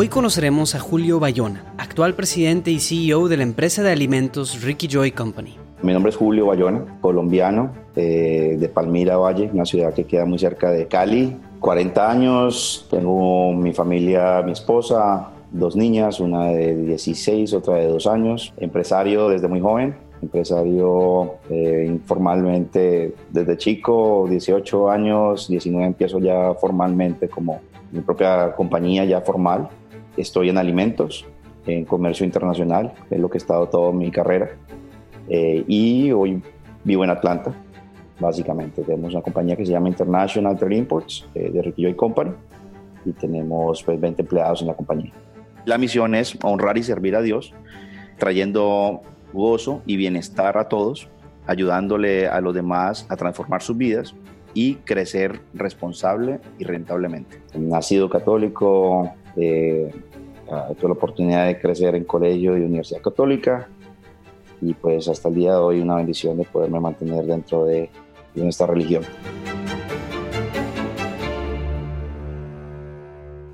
Hoy 0.00 0.06
conoceremos 0.06 0.76
a 0.76 0.78
Julio 0.78 1.18
Bayona, 1.18 1.74
actual 1.76 2.14
presidente 2.14 2.70
y 2.70 2.78
CEO 2.78 3.26
de 3.26 3.36
la 3.36 3.42
empresa 3.42 3.82
de 3.82 3.90
alimentos 3.90 4.62
Ricky 4.62 4.86
Joy 4.86 5.10
Company. 5.10 5.56
Mi 5.82 5.92
nombre 5.92 6.10
es 6.10 6.16
Julio 6.16 6.46
Bayona, 6.46 6.84
colombiano, 7.00 7.72
eh, 7.96 8.56
de 8.60 8.68
Palmira 8.68 9.16
Valle, 9.16 9.50
una 9.52 9.64
ciudad 9.64 9.92
que 9.92 10.04
queda 10.04 10.24
muy 10.24 10.38
cerca 10.38 10.70
de 10.70 10.86
Cali. 10.86 11.36
40 11.58 12.12
años, 12.12 12.86
tengo 12.88 13.52
mi 13.54 13.72
familia, 13.72 14.40
mi 14.42 14.52
esposa, 14.52 15.30
dos 15.50 15.74
niñas, 15.74 16.20
una 16.20 16.44
de 16.44 16.76
16, 16.76 17.52
otra 17.54 17.74
de 17.74 17.88
2 17.88 18.06
años. 18.06 18.54
Empresario 18.56 19.28
desde 19.28 19.48
muy 19.48 19.58
joven, 19.58 19.96
empresario 20.22 21.38
eh, 21.50 21.86
informalmente 21.88 23.16
desde 23.30 23.56
chico, 23.56 24.28
18 24.30 24.90
años, 24.90 25.48
19 25.48 25.84
empiezo 25.84 26.20
ya 26.20 26.54
formalmente 26.54 27.28
como 27.28 27.62
mi 27.90 28.00
propia 28.00 28.54
compañía 28.54 29.04
ya 29.04 29.20
formal. 29.22 29.68
Estoy 30.18 30.50
en 30.50 30.58
alimentos, 30.58 31.24
en 31.66 31.84
comercio 31.84 32.26
internacional, 32.26 32.92
es 33.08 33.20
lo 33.20 33.30
que 33.30 33.38
he 33.38 33.40
estado 33.40 33.68
toda 33.68 33.92
mi 33.92 34.10
carrera. 34.10 34.50
Eh, 35.28 35.64
y 35.68 36.10
hoy 36.10 36.42
vivo 36.82 37.04
en 37.04 37.10
Atlanta, 37.10 37.54
básicamente. 38.18 38.82
Tenemos 38.82 39.12
una 39.12 39.22
compañía 39.22 39.56
que 39.56 39.64
se 39.64 39.72
llama 39.72 39.88
International 39.88 40.58
Trade 40.58 40.76
Imports 40.76 41.26
eh, 41.34 41.50
de 41.50 41.62
Riquillo 41.62 41.96
Company 41.96 42.32
y 43.04 43.12
tenemos 43.12 43.82
pues, 43.84 44.00
20 44.00 44.22
empleados 44.22 44.60
en 44.62 44.68
la 44.68 44.74
compañía. 44.74 45.12
La 45.64 45.78
misión 45.78 46.14
es 46.14 46.36
honrar 46.42 46.78
y 46.78 46.82
servir 46.82 47.14
a 47.14 47.22
Dios, 47.22 47.54
trayendo 48.18 49.02
gozo 49.32 49.82
y 49.86 49.96
bienestar 49.96 50.58
a 50.58 50.68
todos, 50.68 51.08
ayudándole 51.46 52.26
a 52.26 52.40
los 52.40 52.54
demás 52.54 53.06
a 53.08 53.16
transformar 53.16 53.62
sus 53.62 53.76
vidas 53.76 54.14
y 54.54 54.76
crecer 54.76 55.40
responsable 55.54 56.40
y 56.58 56.64
rentablemente. 56.64 57.40
Nacido 57.54 58.08
católico, 58.08 59.12
tuve 59.38 60.88
la 60.88 60.92
oportunidad 60.92 61.46
de 61.46 61.60
crecer 61.60 61.94
en 61.94 62.04
colegio 62.04 62.56
y 62.56 62.62
universidad 62.62 63.02
católica 63.02 63.68
y 64.60 64.74
pues 64.74 65.08
hasta 65.08 65.28
el 65.28 65.34
día 65.34 65.52
de 65.52 65.58
hoy 65.58 65.80
una 65.80 65.96
bendición 65.96 66.36
de 66.36 66.44
poderme 66.44 66.80
mantener 66.80 67.24
dentro 67.24 67.64
de, 67.64 67.90
de 68.34 68.42
nuestra 68.42 68.66
religión. 68.66 69.04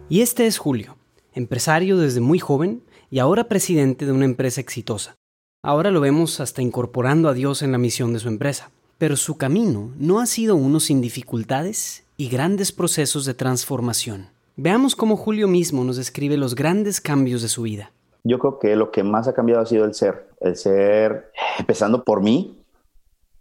Y 0.09 0.21
este 0.21 0.47
es 0.47 0.59
Julio, 0.59 0.97
empresario 1.33 1.99
desde 1.99 2.21
muy 2.21 2.39
joven 2.39 2.83
y 3.11 3.19
ahora 3.19 3.45
presidente 3.45 4.07
de 4.07 4.13
una 4.13 4.25
empresa 4.25 4.61
exitosa. 4.61 5.17
Ahora 5.63 5.91
lo 5.91 6.01
vemos 6.01 6.41
hasta 6.41 6.63
incorporando 6.63 7.29
a 7.29 7.35
Dios 7.35 7.63
en 7.63 7.73
la 7.73 7.79
misión 7.79 8.13
de 8.13 8.21
su 8.21 8.29
empresa. 8.29 8.71
Pero 8.99 9.17
su 9.17 9.37
camino 9.37 9.93
no 9.99 10.21
ha 10.21 10.27
sido 10.27 10.57
uno 10.57 10.79
sin 10.79 11.01
dificultades 11.01 12.05
y 12.17 12.29
grandes 12.29 12.71
procesos 12.71 13.25
de 13.25 13.35
transformación. 13.35 14.34
Veamos 14.57 14.95
cómo 14.95 15.17
Julio 15.17 15.49
mismo 15.49 15.83
nos 15.83 15.97
describe 15.97 16.37
los 16.37 16.55
grandes 16.55 17.01
cambios 17.01 17.43
de 17.43 17.49
su 17.49 17.63
vida. 17.63 17.91
Yo 18.23 18.39
creo 18.39 18.61
que 18.61 18.77
lo 18.77 18.93
que 18.93 19.03
más 19.03 19.27
ha 19.27 19.35
cambiado 19.35 19.61
ha 19.61 19.67
sido 19.67 19.85
el 19.85 19.95
ser. 19.95 20.29
El 20.41 20.55
ser, 20.55 21.33
empezando 21.59 22.05
por 22.05 22.23
mí, 22.23 22.63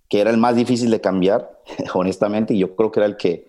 que 0.10 0.22
era 0.22 0.32
el 0.32 0.38
más 0.38 0.56
difícil 0.56 0.90
de 0.90 1.02
cambiar, 1.02 1.62
honestamente, 1.94 2.56
y 2.56 2.60
yo 2.60 2.76
creo 2.76 2.92
que 2.92 3.00
era 3.00 3.06
el 3.06 3.16
que 3.16 3.48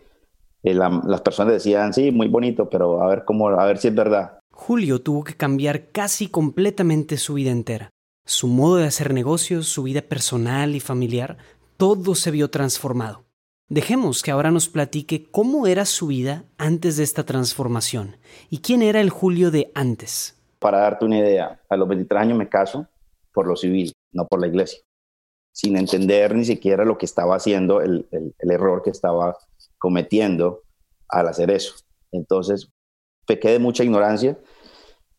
eh, 0.63 0.75
la, 0.75 1.03
las 1.07 1.23
personas 1.23 1.55
decían, 1.55 1.95
sí, 1.95 2.11
muy 2.11 2.29
bonito, 2.29 2.69
pero 2.69 3.03
a 3.03 3.07
ver 3.07 3.25
cómo, 3.25 3.49
a 3.49 3.65
ver 3.65 3.79
si 3.79 3.89
es 3.89 3.95
verdad. 3.95 4.39
Julio 4.51 5.01
tuvo 5.01 5.25
que 5.25 5.35
cambiar 5.35 5.91
casi 5.91 6.29
completamente 6.29 7.17
su 7.17 7.35
vida 7.35 7.51
entera. 7.51 7.89
Su 8.27 8.47
modo 8.47 8.77
de 8.77 8.87
hacer 8.87 9.15
negocios, 9.15 9.69
su 9.69 9.85
vida 9.85 10.03
personal 10.03 10.75
y 10.75 10.81
familiar, 10.81 11.39
todo 11.79 12.15
se 12.15 12.31
vio 12.31 12.51
transformado. 12.51 13.25
Dejemos 13.71 14.23
que 14.23 14.31
ahora 14.31 14.51
nos 14.51 14.69
platique 14.69 15.31
cómo 15.31 15.67
era 15.67 15.87
su 15.87 16.09
vida 16.09 16.45
antes 16.59 16.99
de 16.99 17.05
esta 17.05 17.25
transformación 17.25 18.19
y 18.51 18.59
quién 18.59 18.83
era 18.83 19.01
el 19.01 19.09
Julio 19.09 19.51
de 19.51 19.73
antes. 19.75 20.39
Para 20.59 20.81
darte 20.81 21.07
una 21.07 21.19
idea, 21.19 21.63
a 21.71 21.77
los 21.77 21.89
23 21.89 22.21
años 22.21 22.39
me 22.39 22.49
caso 22.51 22.87
por 23.33 23.47
lo 23.47 23.57
civil, 23.57 23.93
no 24.13 24.27
por 24.27 24.43
la 24.43 24.49
iglesia, 24.49 24.81
sin 25.51 25.79
entender 25.79 26.35
ni 26.35 26.45
siquiera 26.45 26.85
lo 26.85 26.99
que 26.99 27.07
estaba 27.07 27.37
haciendo, 27.37 27.81
el, 27.81 28.07
error 28.39 28.83
que 28.83 28.91
estaba 28.91 29.35
cometiendo 29.79 30.63
al 31.09 31.29
hacer 31.29 31.51
eso. 31.51 31.75
Entonces, 32.13 32.69
pequé 33.27 33.49
de 33.49 33.59
mucha 33.61 33.83
ignorancia 33.83 34.39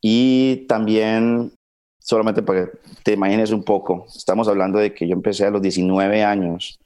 y 0.02 0.68
también 0.68 1.52
solamente 2.00 2.44
para 2.44 2.68
que 2.68 2.78
te 3.04 3.14
imagines 3.14 3.52
un 3.52 3.64
poco, 3.64 4.06
estamos 4.16 4.48
hablando 4.48 4.78
de 4.78 4.94
que 4.94 5.08
yo 5.08 5.14
empecé 5.14 5.48
a 5.48 5.50
los 5.50 5.64
19 5.64 6.24
años 6.24 6.80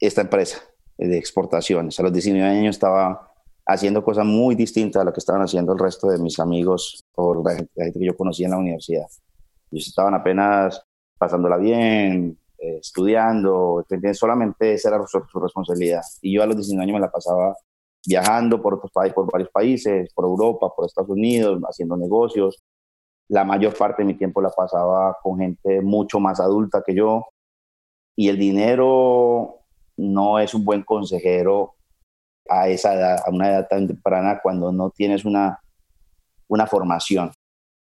esta 0.00 0.22
empresa 0.22 0.60
de 0.98 1.18
exportaciones. 1.18 1.98
A 2.00 2.02
los 2.02 2.12
19 2.12 2.46
años 2.46 2.76
estaba 2.76 3.32
haciendo 3.66 4.04
cosas 4.04 4.24
muy 4.24 4.54
distintas 4.54 5.02
a 5.02 5.04
lo 5.04 5.12
que 5.12 5.20
estaban 5.20 5.42
haciendo 5.42 5.72
el 5.72 5.78
resto 5.78 6.08
de 6.08 6.18
mis 6.18 6.38
amigos 6.38 7.04
o 7.14 7.42
la 7.42 7.56
gente, 7.56 7.92
que 7.92 8.04
yo 8.04 8.16
conocía 8.16 8.46
en 8.46 8.52
la 8.52 8.58
universidad. 8.58 9.06
Ellos 9.70 9.88
estaban 9.88 10.14
apenas 10.14 10.82
pasándola 11.18 11.56
bien, 11.56 12.38
eh, 12.58 12.78
estudiando, 12.80 13.84
solamente 14.12 14.74
esa 14.74 14.90
era 14.90 15.06
su, 15.06 15.22
su, 15.30 15.40
responsabilidad. 15.40 16.02
Y 16.22 16.34
yo 16.34 16.42
a 16.42 16.46
los 16.46 16.56
19 16.56 16.84
años 16.84 16.94
me 16.94 17.00
la 17.00 17.10
pasaba 17.10 17.56
viajando 18.06 18.62
por, 18.62 18.74
otros 18.74 18.92
países, 18.92 19.14
por 19.14 19.30
varios 19.30 19.50
países, 19.50 20.12
por 20.14 20.24
Europa, 20.24 20.72
por 20.74 20.86
Estados 20.86 21.10
Unidos, 21.10 21.60
haciendo 21.68 21.96
negocios, 21.96 22.62
la 23.28 23.44
mayor 23.44 23.76
parte 23.76 24.02
de 24.02 24.06
mi 24.06 24.14
tiempo 24.14 24.40
la 24.40 24.50
pasaba 24.50 25.16
con 25.22 25.38
gente 25.38 25.80
mucho 25.80 26.20
más 26.20 26.38
adulta 26.40 26.82
que 26.86 26.94
yo 26.94 27.24
y 28.14 28.28
el 28.28 28.38
dinero 28.38 29.65
no 29.96 30.38
es 30.38 30.54
un 30.54 30.64
buen 30.64 30.82
consejero 30.82 31.74
a 32.48 32.68
esa 32.68 32.94
edad, 32.94 33.18
a 33.24 33.30
una 33.30 33.50
edad 33.50 33.68
tan 33.68 33.86
temprana 33.86 34.40
cuando 34.42 34.72
no 34.72 34.90
tienes 34.90 35.24
una, 35.24 35.60
una 36.48 36.66
formación 36.66 37.32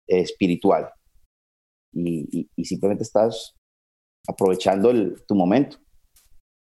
espiritual 0.08 0.90
y, 1.94 2.50
simplemente 2.64 3.04
estás 3.04 3.56
aprovechando 4.28 4.92
tu 5.28 5.36
momento. 5.36 5.78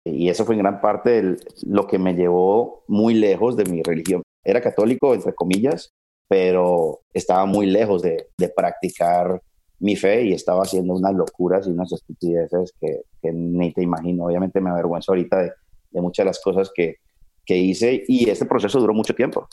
Y 0.04 0.28
eso 0.28 0.44
fue 0.44 0.56
en 0.56 0.62
gran 0.62 0.80
parte 0.80 1.36
lo 1.62 1.86
que 1.86 1.98
me 1.98 2.14
llevó 2.14 2.84
muy 2.88 3.14
lejos 3.14 3.56
de 3.56 3.64
mi 3.64 3.82
religión. 3.82 4.22
Era 4.44 4.60
católico, 4.60 5.14
entre 5.14 5.32
comillas, 5.32 5.92
pero 6.28 7.00
estaba 7.12 7.46
muy 7.46 7.66
lejos 7.66 8.02
de, 8.02 8.28
de, 8.36 8.48
practicar 8.48 9.40
mi 9.82 9.96
fe 9.96 10.22
y 10.22 10.32
estaba 10.32 10.62
haciendo 10.62 10.94
unas 10.94 11.12
locuras 11.14 11.66
y 11.66 11.70
unas 11.70 11.92
estupideces 11.92 12.72
que, 12.80 13.32
ni 13.32 13.72
te 13.72 13.82
imagino. 13.82 14.24
Obviamente 14.24 14.60
me 14.60 14.70
avergüenzo 14.70 15.12
ahorita 15.12 15.42
de, 15.42 16.00
muchas 16.00 16.24
de 16.24 16.28
las 16.28 16.40
cosas 16.40 16.70
que, 16.74 16.96
que, 17.44 17.56
hice 17.56 18.02
y 18.06 18.30
este 18.30 18.46
proceso 18.46 18.80
duró 18.80 18.94
mucho 18.94 19.14
tiempo. 19.14 19.48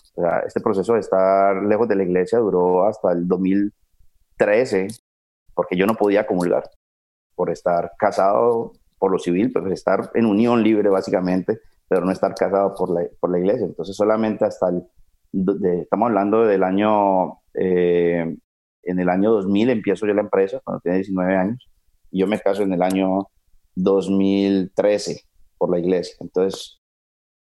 Este 0.46 0.62
proceso 0.62 0.94
de 0.94 1.00
estar 1.00 1.64
lejos 1.64 1.88
de 1.88 1.96
la 1.96 2.04
iglesia 2.04 2.40
duró 2.40 2.86
hasta 2.86 3.12
el 3.12 3.28
2013 3.28 4.88
porque 5.54 5.76
yo 5.76 5.86
no 5.86 5.96
podía 5.96 6.26
comulgar 6.26 6.70
por 7.36 7.50
estar 7.50 7.92
casado 7.98 8.74
por 9.00 9.12
lo 9.12 9.18
civil, 9.18 9.52
pues 9.52 9.66
estar 9.72 10.12
en 10.14 10.26
unión 10.26 10.62
libre 10.62 10.90
básicamente, 10.90 11.60
pero 11.88 12.06
no 12.06 12.12
estar 12.12 12.36
casado 12.36 12.75
por 12.75 12.92
la, 12.92 13.08
por 13.20 13.32
la 13.32 13.40
iglesia. 13.40 13.66
Entonces 13.66 13.96
solamente 13.96 14.46
hasta 14.46 14.70
el 14.70 14.84
de, 15.32 15.82
estamos 15.82 16.08
hablando 16.08 16.46
del 16.46 16.64
año, 16.64 17.40
eh, 17.54 18.36
en 18.89 19.00
el 19.00 19.09
año 19.09 19.31
2000 19.31 19.69
empiezo 19.69 20.06
yo 20.06 20.13
la 20.13 20.21
empresa, 20.21 20.59
cuando 20.63 20.81
tenía 20.81 20.97
19 20.97 21.36
años, 21.36 21.69
y 22.12 22.19
yo 22.19 22.27
me 22.27 22.39
caso 22.39 22.63
en 22.63 22.74
el 22.74 22.81
año 22.81 23.27
2013 23.75 25.24
por 25.57 25.71
la 25.71 25.80
iglesia. 25.80 26.15
Entonces, 26.19 26.80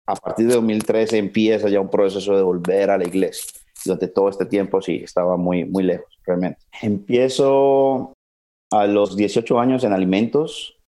a 0.06 0.14
partir 0.14 0.46
de 0.46 0.54
2013 0.54 1.18
empieza 1.18 1.68
ya 1.68 1.80
un 1.80 1.90
proceso 1.90 2.36
de 2.36 2.42
volver 2.42 2.90
a 2.90 2.98
la 2.98 3.04
iglesia. 3.04 3.44
Durante 3.84 4.08
todo 4.08 4.28
este 4.28 4.46
tiempo 4.46 4.80
sí, 4.80 5.00
estaba 5.02 5.36
muy, 5.36 5.64
muy 5.64 5.82
lejos, 5.82 6.18
realmente. 6.24 6.60
Empiezo 6.80 8.12
a 8.70 8.86
los 8.86 9.16
18 9.16 9.58
años 9.58 9.84
en 9.84 9.92
alimentos. 9.92 10.78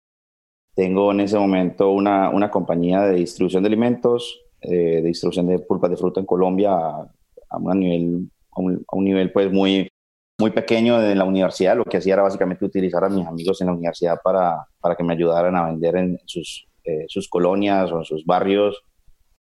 Tengo 0.74 1.12
en 1.12 1.20
ese 1.20 1.38
momento 1.38 1.90
una, 1.90 2.30
una 2.30 2.50
compañía 2.50 3.02
de 3.02 3.16
distribución 3.16 3.62
de 3.62 3.68
alimentos 3.68 4.44
eh, 4.66 5.02
de 5.02 5.08
distribución 5.08 5.46
de 5.46 5.58
pulpas 5.58 5.90
de 5.90 5.96
fruta 5.98 6.20
en 6.20 6.26
Colombia 6.26 6.72
a, 6.72 7.06
a, 7.50 7.58
un 7.58 7.78
nivel, 7.78 8.30
a, 8.52 8.60
un, 8.60 8.82
a 8.88 8.96
un 8.96 9.04
nivel 9.04 9.30
pues 9.30 9.52
muy, 9.52 9.90
muy 10.38 10.50
pequeño 10.50 10.98
de 10.98 11.14
la 11.14 11.24
universidad. 11.24 11.76
Lo 11.76 11.84
que 11.84 11.98
hacía 11.98 12.14
era 12.14 12.22
básicamente 12.22 12.64
utilizar 12.64 13.04
a 13.04 13.08
mis 13.08 13.26
amigos 13.26 13.60
en 13.60 13.68
la 13.68 13.72
universidad 13.72 14.20
para, 14.22 14.66
para 14.80 14.96
que 14.96 15.04
me 15.04 15.14
ayudaran 15.14 15.54
a 15.56 15.66
vender 15.66 15.96
en 15.96 16.20
sus, 16.26 16.66
eh, 16.84 17.04
sus 17.08 17.28
colonias 17.28 17.90
o 17.92 17.98
en 17.98 18.04
sus 18.04 18.24
barrios 18.24 18.82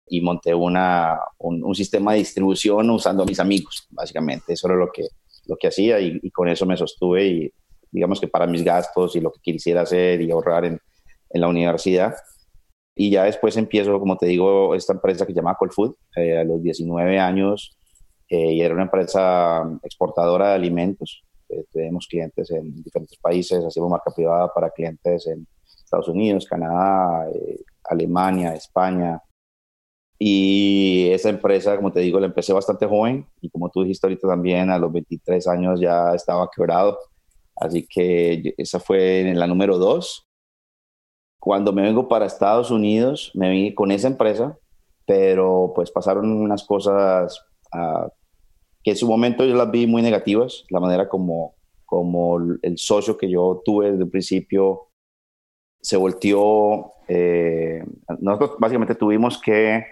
y 0.07 0.21
monté 0.21 0.53
una, 0.53 1.19
un, 1.39 1.73
sistema 1.73 2.11
de 2.13 2.19
distribución 2.19 2.89
usando 2.91 3.23
a 3.23 3.25
mis 3.25 3.39
amigos, 3.39 3.87
básicamente. 3.89 4.53
Eso 4.53 4.67
era 4.67 4.75
lo 4.75 4.91
que, 4.91 5.07
lo 5.47 5.55
que 5.57 5.67
hacía 5.67 5.99
y, 5.99 6.29
con 6.31 6.47
eso 6.47 6.65
me 6.65 6.77
sostuve 6.77 7.25
y 7.25 7.51
digamos 7.89 8.19
que 8.19 8.27
para 8.27 8.45
mis 8.45 8.63
gastos 8.63 9.15
y 9.15 9.21
lo 9.21 9.31
que 9.31 9.39
quisiera 9.41 9.81
hacer 9.81 10.21
y 10.21 10.29
ahorrar 10.29 10.65
en, 10.65 10.79
en 11.29 11.41
la 11.41 11.47
universidad. 11.47 12.13
Y 12.95 13.09
ya 13.09 13.23
después 13.23 13.57
empiezo, 13.57 13.99
como 13.99 14.17
te 14.17 14.27
digo, 14.27 14.75
esta 14.75 14.93
empresa 14.93 15.25
que 15.25 15.33
se 15.33 15.37
llama 15.37 15.55
Colfood 15.55 15.95
eh, 16.15 16.37
a 16.37 16.43
los 16.43 16.61
19 16.61 17.19
años 17.19 17.75
eh, 18.29 18.53
y 18.53 18.61
era 18.61 18.73
una 18.73 18.83
empresa 18.83 19.63
exportadora 19.83 20.49
de 20.49 20.55
alimentos. 20.55 21.23
Eh, 21.49 21.65
tenemos 21.71 22.07
clientes 22.07 22.49
en 22.51 22.83
diferentes 22.83 23.17
países, 23.17 23.63
hacemos 23.63 23.89
marca 23.89 24.11
privada 24.11 24.51
para 24.53 24.71
clientes 24.71 25.27
en 25.27 25.47
Estados 25.63 26.07
Unidos, 26.07 26.47
Canadá, 26.47 27.27
Alemania, 27.83 28.53
España, 28.55 29.21
y 30.17 31.09
esa 31.11 31.29
empresa, 31.29 31.75
como 31.75 31.91
te 31.91 31.99
digo, 31.99 32.19
la 32.19 32.27
empecé 32.27 32.53
bastante 32.53 32.85
joven 32.85 33.27
y 33.41 33.49
como 33.49 33.69
tú 33.69 33.81
dijiste 33.81 34.07
ahorita 34.07 34.27
también, 34.27 34.69
a 34.69 34.79
los 34.79 34.91
23 34.91 35.47
años 35.47 35.79
ya 35.79 36.13
estaba 36.13 36.49
quebrado. 36.55 36.97
Así 37.55 37.85
que 37.87 38.53
esa 38.57 38.79
fue 38.79 39.33
la 39.35 39.47
número 39.47 39.77
dos. 39.77 40.25
Cuando 41.39 41.73
me 41.73 41.83
vengo 41.83 42.07
para 42.07 42.25
Estados 42.25 42.71
Unidos, 42.71 43.31
me 43.35 43.49
vine 43.49 43.75
con 43.75 43.91
esa 43.91 44.07
empresa, 44.07 44.57
pero 45.05 45.73
pues 45.75 45.91
pasaron 45.91 46.31
unas 46.31 46.63
cosas 46.63 47.45
uh, 47.75 48.09
que 48.83 48.91
en 48.91 48.97
su 48.97 49.07
momento 49.07 49.45
yo 49.45 49.55
las 49.55 49.71
vi 49.71 49.87
muy 49.87 50.01
negativas, 50.01 50.63
la 50.69 50.79
manera 50.79 51.09
como, 51.09 51.55
como 51.85 52.39
el 52.61 52.77
socio 52.77 53.17
que 53.17 53.29
yo 53.29 53.61
tuve 53.65 53.91
desde 53.91 54.03
el 54.03 54.09
principio 54.09 54.89
se 55.85 55.97
volteó. 55.97 56.93
Eh, 57.07 57.83
nosotros 58.19 58.55
básicamente 58.59 58.95
tuvimos 58.95 59.39
que 59.39 59.85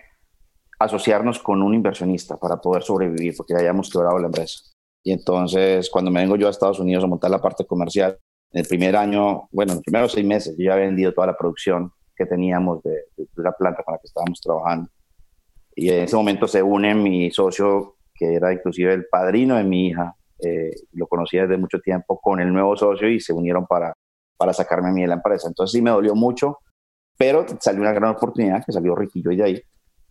asociarnos 0.79 1.37
con 1.37 1.61
un 1.61 1.75
inversionista 1.75 2.35
para 2.37 2.57
poder 2.57 2.81
sobrevivir, 2.81 3.35
porque 3.37 3.53
ya 3.53 3.59
habíamos 3.59 3.91
quebrado 3.91 4.17
la 4.17 4.25
empresa. 4.25 4.59
Y 5.03 5.11
entonces, 5.11 5.89
cuando 5.91 6.09
me 6.09 6.21
vengo 6.21 6.35
yo 6.35 6.47
a 6.47 6.49
Estados 6.49 6.79
Unidos 6.79 7.03
a 7.03 7.07
montar 7.07 7.29
la 7.29 7.41
parte 7.41 7.65
comercial, 7.65 8.17
en 8.51 8.61
el 8.61 8.67
primer 8.67 8.95
año, 8.95 9.47
bueno, 9.51 9.73
en 9.73 9.77
los 9.77 9.83
primeros 9.83 10.11
seis 10.11 10.25
meses, 10.25 10.55
yo 10.57 10.65
ya 10.65 10.73
había 10.73 10.85
vendido 10.85 11.13
toda 11.13 11.27
la 11.27 11.37
producción 11.37 11.91
que 12.15 12.25
teníamos 12.25 12.81
de, 12.83 13.05
la 13.35 13.51
planta 13.51 13.83
con 13.83 13.93
la 13.93 13.99
que 13.99 14.07
estábamos 14.07 14.41
trabajando. 14.41 14.89
Y 15.75 15.89
en 15.89 16.03
ese 16.03 16.15
momento 16.15 16.47
se 16.47 16.61
une 16.61 16.93
mi 16.95 17.31
socio, 17.31 17.95
que 18.13 18.35
era 18.35 18.53
inclusive 18.53 18.93
el 18.93 19.05
padrino 19.05 19.55
de 19.55 19.63
mi 19.63 19.87
hija, 19.87 20.15
eh, 20.39 20.71
lo 20.93 21.07
conocía 21.07 21.43
desde 21.43 21.57
mucho 21.57 21.79
tiempo, 21.79 22.19
con 22.19 22.39
el 22.39 22.51
nuevo 22.51 22.75
socio 22.75 23.09
y 23.09 23.19
se 23.19 23.33
unieron 23.33 23.65
para, 23.65 23.93
para 24.37 24.53
sacarme 24.53 24.89
a 24.89 24.91
mí 24.91 25.01
de 25.01 25.07
la 25.07 25.15
empresa. 25.15 25.47
Entonces 25.47 25.71
sí 25.71 25.81
me 25.81 25.91
dolió 25.91 26.15
mucho, 26.15 26.59
pero 27.17 27.45
salió 27.59 27.81
una 27.81 27.93
gran 27.93 28.11
oportunidad 28.11 28.63
que 28.65 28.71
salió 28.71 28.95
Riquillo 28.95 29.31
y 29.31 29.37
de 29.37 29.43
ahí 29.43 29.63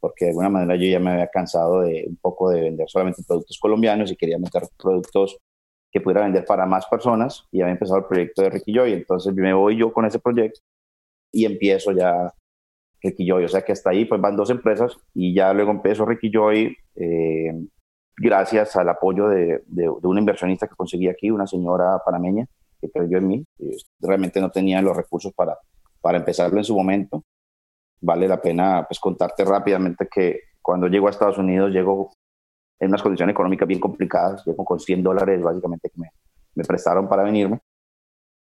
porque 0.03 0.25
de 0.25 0.31
alguna 0.33 0.49
manera 0.49 0.75
yo 0.75 0.91
ya 0.91 0.99
me 0.99 1.13
había 1.13 1.29
cansado 1.29 1.83
de 1.83 2.05
un 2.09 2.17
poco 2.17 2.51
de 2.51 2.61
vender 2.61 2.91
solamente 2.91 3.23
productos 3.25 3.57
colombianos 3.61 4.11
y 4.11 4.17
quería 4.17 4.37
meter 4.37 4.65
productos 4.77 5.39
que 5.93 6.01
pudiera 6.01 6.23
vender 6.23 6.45
para 6.45 6.67
más 6.67 6.87
personas 6.87 7.47
y 7.53 7.61
había 7.61 7.75
empezado 7.75 8.01
el 8.01 8.07
proyecto 8.07 8.43
de 8.43 8.51
Ricky 8.51 8.75
Joy, 8.75 8.95
entonces 8.95 9.33
me 9.33 9.55
voy 9.55 9.77
yo 9.77 9.93
con 9.93 10.05
ese 10.05 10.19
proyecto 10.19 10.59
y 11.31 11.45
empiezo 11.45 11.93
ya 11.93 12.35
Joy, 13.03 13.45
o 13.45 13.49
sea 13.49 13.63
que 13.63 13.73
hasta 13.73 13.91
ahí 13.91 14.05
pues 14.05 14.21
van 14.21 14.37
dos 14.37 14.51
empresas 14.51 14.97
y 15.15 15.35
ya 15.35 15.53
luego 15.53 15.71
empiezo 15.71 16.05
Ricky 16.05 16.31
Joy 16.33 16.77
eh, 16.95 17.53
gracias 18.17 18.77
al 18.77 18.89
apoyo 18.89 19.29
de, 19.29 19.63
de, 19.67 19.89
una 19.89 20.21
inversionista 20.21 20.69
que 20.69 20.77
conseguí 20.77 21.09
aquí, 21.09 21.31
una 21.31 21.47
señora 21.47 21.99
panameña 22.05 22.47
que 22.81 22.91
creyó 22.91 23.19
en 23.19 23.29
mí, 23.29 23.45
realmente 24.01 24.41
no 24.41 24.51
tenía 24.51 24.83
los 24.83 24.97
recursos 24.97 25.33
para, 25.33 25.57
para 26.01 26.19
empezarlo 26.19 26.59
en 26.59 26.65
su 26.65 26.77
momento 26.77 27.23
vale 28.03 28.29
la 28.29 28.41
pena 28.41 28.85
pues 28.87 29.01
contarte 29.01 29.45
rápidamente 29.45 30.09
que 30.13 30.41
cuando 30.61 30.89
llego 30.89 31.07
a 31.07 31.11
Estados 31.11 31.39
Unidos 31.39 31.71
llego 31.71 32.13
en 32.79 32.89
unas 32.89 33.03
condiciones 33.03 33.33
económicas 33.33 33.67
bien 33.67 33.81
complicadas, 33.81 34.45
llego 34.45 34.65
con 34.65 34.81
100 34.81 35.03
dólares 35.03 35.41
básicamente 35.41 35.89
que 35.89 36.01
me, 36.01 36.65
prestaron 36.65 37.09
para 37.09 37.23
venirme. 37.23 37.61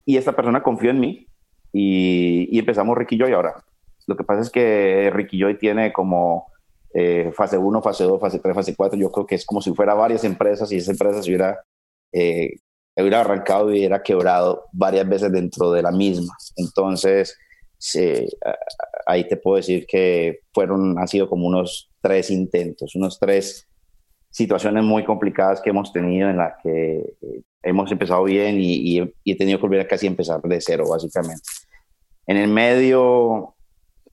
Y 0.06 0.16
esta 0.18 0.32
persona 0.34 0.64
confió 0.64 0.92
en 0.92 1.00
mí 1.00 1.28
y, 1.74 2.48
y 2.50 2.60
empezamos 2.60 2.98
Ricky 2.98 3.18
Joy 3.20 3.34
ahora. 3.34 3.64
Lo 4.10 4.18
que 4.18 4.24
pasa 4.24 4.42
es 4.42 4.50
que 4.50 5.12
Ricky 5.14 5.40
Joy 5.40 5.60
tiene 5.60 5.94
como 5.94 6.48
eh, 6.94 7.32
fase 7.34 7.58
1, 7.58 7.82
fase 7.84 8.04
2, 8.06 8.20
fase 8.20 8.40
3, 8.40 8.56
fase 8.56 8.76
4. 8.76 8.98
Yo 8.98 9.12
creo 9.12 9.28
que 9.28 9.36
es 9.36 9.46
como 9.46 9.62
si 9.62 9.72
fuera 9.74 9.94
varias 9.94 10.24
empresas 10.24 10.72
y 10.72 10.78
esa 10.78 10.92
empresa 10.92 11.22
se 11.22 11.30
hubiera, 11.30 11.60
eh, 12.12 12.56
hubiera 12.98 13.22
arrancado 13.22 13.70
y 13.70 13.78
hubiera 13.78 14.02
quebrado 14.02 14.66
varias 14.72 15.08
veces 15.08 15.32
dentro 15.32 15.72
de 15.72 15.84
la 15.84 15.92
misma. 15.92 16.34
Entonces, 16.56 17.38
sí, 17.78 18.28
ahí 19.06 19.28
te 19.28 19.38
puedo 19.38 19.58
decir 19.58 19.86
que 19.88 20.40
fueron, 20.52 20.98
han 20.98 21.08
sido 21.08 21.30
como 21.30 21.46
unos 21.46 21.92
tres 22.02 22.32
intentos, 22.32 22.96
unos 22.96 23.20
tres 23.20 23.68
situaciones 24.32 24.84
muy 24.84 25.04
complicadas 25.04 25.62
que 25.62 25.70
hemos 25.70 25.94
tenido 25.94 26.30
en 26.30 26.38
las 26.38 26.54
que 26.64 26.98
eh, 27.22 27.42
hemos 27.62 27.92
empezado 27.92 28.24
bien 28.24 28.58
y, 28.60 29.00
he 29.26 29.38
tenido 29.38 29.60
que 29.60 29.68
volver 29.68 29.82
a 29.82 29.88
casi 29.88 30.08
empezar 30.08 30.42
de 30.42 30.62
cero, 30.62 30.86
básicamente. 30.90 31.44
En 32.28 32.38
el 32.38 32.50
medio 32.50 33.56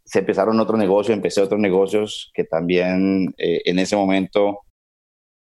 se 0.07 0.21
empezaron 0.21 0.59
otro 0.61 0.77
negocio, 0.77 1.13
empecé 1.13 1.43
otros 1.43 1.61
negocios 1.61 2.31
que 2.33 2.45
también 2.45 3.35
eh, 3.37 3.61
en 3.65 3.79
ese 3.79 3.97
momento 3.97 4.61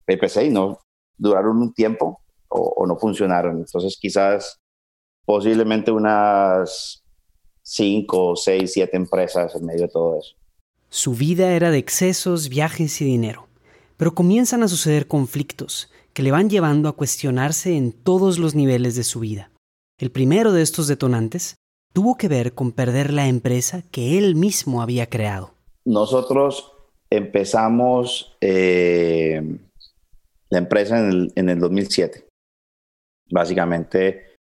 empecé 0.07 0.45
y 0.45 0.49
no 0.49 0.79
duraron 1.17 1.57
un 1.57 1.73
tiempo 1.73 2.21
o, 2.49 2.73
o 2.75 2.85
no 2.85 2.97
funcionaron. 2.97 3.59
Entonces 3.59 3.97
quizás 3.99 4.59
posiblemente 5.23 5.91
unas 5.91 7.03
cinco, 7.61 8.35
seis, 8.35 8.73
siete 8.73 8.97
empresas 8.97 9.55
en 9.55 9.65
medio 9.65 9.83
de 9.83 9.89
todo 9.89 10.19
eso. 10.19 10.35
Su 10.89 11.13
vida 11.13 11.51
era 11.51 11.71
de 11.71 11.77
excesos, 11.77 12.49
viajes 12.49 13.01
y 13.01 13.05
dinero, 13.05 13.47
pero 13.97 14.15
comienzan 14.15 14.63
a 14.63 14.67
suceder 14.67 15.07
conflictos 15.07 15.91
que 16.13 16.23
le 16.23 16.31
van 16.31 16.49
llevando 16.49 16.89
a 16.89 16.95
cuestionarse 16.95 17.75
en 17.75 17.91
todos 17.91 18.39
los 18.39 18.55
niveles 18.55 18.95
de 18.95 19.03
su 19.03 19.19
vida. 19.19 19.51
El 19.99 20.11
primero 20.11 20.53
de 20.53 20.61
estos 20.61 20.87
detonantes 20.87 21.55
tuvo 21.95 22.17
que 22.17 22.27
ver 22.27 22.53
con 22.53 22.73
perder 22.73 23.13
la 23.13 23.29
empresa 23.29 23.81
que 23.89 24.17
él 24.17 24.35
mismo 24.35 24.81
había 24.81 25.09
creado. 25.09 25.53
Nosotros 25.85 26.73
empezamos 27.09 28.35
eh, 28.41 29.41
la 30.49 30.57
empresa 30.57 30.99
en 30.99 31.49
el, 31.49 31.59
2007. 31.59 32.27
Básicamente, 33.31 34.35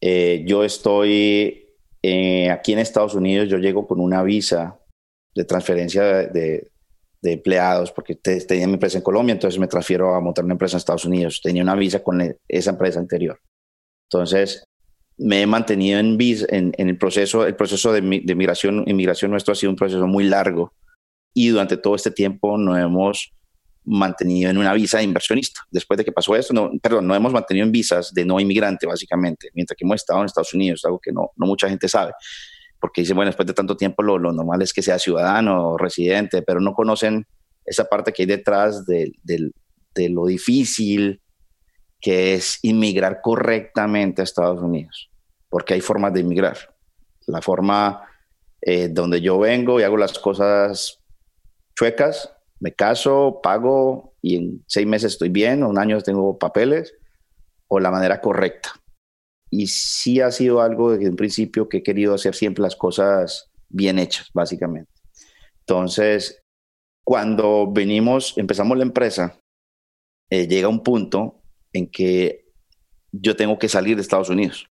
eh, 0.00 0.44
yo 0.46 0.62
estoy 0.62 1.66
eh, 2.02 2.50
aquí 2.50 2.72
en 2.72 2.78
Estados 2.78 3.14
Unidos 3.14 3.48
yo 3.48 3.58
llego 3.58 3.88
con 3.88 3.98
una 3.98 4.22
visa 4.22 4.78
de 5.34 5.44
transferencia 5.44 6.04
de, 6.04 6.70
empleados, 7.22 7.90
porque 7.90 8.14
tenía 8.14 8.68
mi 8.68 8.74
empresa 8.74 8.98
en 8.98 9.02
Colombia, 9.02 9.32
entonces 9.32 9.58
me 9.58 9.66
transfiero 9.66 10.14
a 10.14 10.20
montar 10.20 10.44
una 10.44 10.54
empresa 10.54 10.76
en 10.76 10.78
Estados 10.78 11.04
Unidos. 11.04 11.40
Tenía 11.42 11.64
una 11.64 11.74
visa 11.74 12.00
con 12.04 12.22
esa 12.46 12.70
empresa 12.70 13.00
anterior. 13.00 13.40
Entonces, 14.08 14.62
me 15.18 15.42
he 15.42 15.46
mantenido 15.46 15.98
en, 15.98 16.16
visa, 16.16 16.46
en, 16.50 16.72
el 16.76 16.98
proceso, 16.98 17.46
el 17.46 17.56
proceso 17.56 17.92
de, 17.92 18.00
de 18.00 18.34
migración, 18.34 18.84
inmigración 18.86 19.30
nuestro 19.30 19.52
ha 19.52 19.54
sido 19.56 19.70
un 19.70 19.76
proceso 19.76 20.06
muy 20.06 20.24
largo. 20.24 20.72
Y 21.34 21.48
durante 21.48 21.76
todo 21.76 21.96
este 21.96 22.10
tiempo 22.10 22.56
no 22.56 22.76
hemos 22.76 23.32
mantenido 23.86 24.50
en 24.50 24.58
una 24.58 24.74
visa 24.74 24.98
de 24.98 25.04
inversionista. 25.04 25.60
Después 25.70 25.96
de 25.96 26.04
que 26.04 26.12
pasó 26.12 26.34
esto, 26.34 26.52
no, 26.52 26.70
perdón, 26.82 27.06
no 27.06 27.14
hemos 27.14 27.32
mantenido 27.32 27.64
en 27.64 27.72
visas 27.72 28.12
de 28.12 28.24
no 28.24 28.40
inmigrante, 28.40 28.86
básicamente, 28.86 29.50
mientras 29.54 29.76
que 29.76 29.84
hemos 29.84 29.96
estado 29.96 30.20
en 30.20 30.26
Estados 30.26 30.52
Unidos, 30.52 30.82
algo 30.84 30.98
que 30.98 31.12
no, 31.12 31.30
no 31.36 31.46
mucha 31.46 31.68
gente 31.68 31.88
sabe, 31.88 32.12
porque 32.80 33.02
dicen, 33.02 33.16
bueno, 33.16 33.28
después 33.28 33.46
de 33.46 33.54
tanto 33.54 33.76
tiempo 33.76 34.02
lo, 34.02 34.18
lo 34.18 34.32
normal 34.32 34.60
es 34.62 34.72
que 34.72 34.82
sea 34.82 34.98
ciudadano 34.98 35.70
o 35.70 35.78
residente, 35.78 36.42
pero 36.42 36.60
no 36.60 36.74
conocen 36.74 37.26
esa 37.64 37.84
parte 37.84 38.12
que 38.12 38.22
hay 38.22 38.26
detrás 38.26 38.84
de, 38.86 39.12
de, 39.22 39.50
lo 40.10 40.26
difícil 40.26 41.20
que 42.00 42.34
es 42.34 42.58
inmigrar 42.62 43.20
correctamente 43.22 44.20
a 44.20 44.24
Estados 44.24 44.62
Unidos, 44.62 45.10
porque 45.48 45.74
hay 45.74 45.80
formas 45.80 46.12
de 46.12 46.20
inmigrar. 46.20 46.56
La 47.26 47.42
forma 47.42 48.08
eh, 48.60 48.88
donde 48.88 49.20
yo 49.20 49.38
vengo 49.38 49.80
y 49.80 49.82
hago 49.82 49.96
las 49.96 50.18
cosas 50.18 51.00
chuecas, 51.74 52.32
me 52.60 52.72
caso, 52.72 53.40
pago 53.42 54.14
y 54.22 54.36
en 54.36 54.64
seis 54.66 54.86
meses 54.86 55.12
estoy 55.12 55.28
bien, 55.28 55.62
o 55.62 55.68
un 55.68 55.78
año 55.78 56.00
tengo 56.00 56.38
papeles, 56.38 56.94
o 57.68 57.80
la 57.80 57.90
manera 57.90 58.20
correcta. 58.20 58.70
Y 59.50 59.68
sí 59.68 60.20
ha 60.20 60.30
sido 60.30 60.60
algo 60.60 60.92
desde 60.92 61.08
un 61.08 61.16
principio 61.16 61.68
que 61.68 61.78
he 61.78 61.82
querido 61.82 62.14
hacer 62.14 62.34
siempre 62.34 62.62
las 62.62 62.76
cosas 62.76 63.50
bien 63.68 63.98
hechas, 63.98 64.30
básicamente. 64.32 64.90
Entonces, 65.60 66.42
cuando 67.04 67.70
venimos, 67.70 68.36
empezamos 68.36 68.76
la 68.76 68.84
empresa, 68.84 69.38
eh, 70.30 70.48
llega 70.48 70.68
un 70.68 70.82
punto 70.82 71.42
en 71.76 71.90
que 71.90 72.46
yo 73.12 73.36
tengo 73.36 73.58
que 73.58 73.68
salir 73.68 73.96
de 73.96 74.02
Estados 74.02 74.30
Unidos 74.30 74.68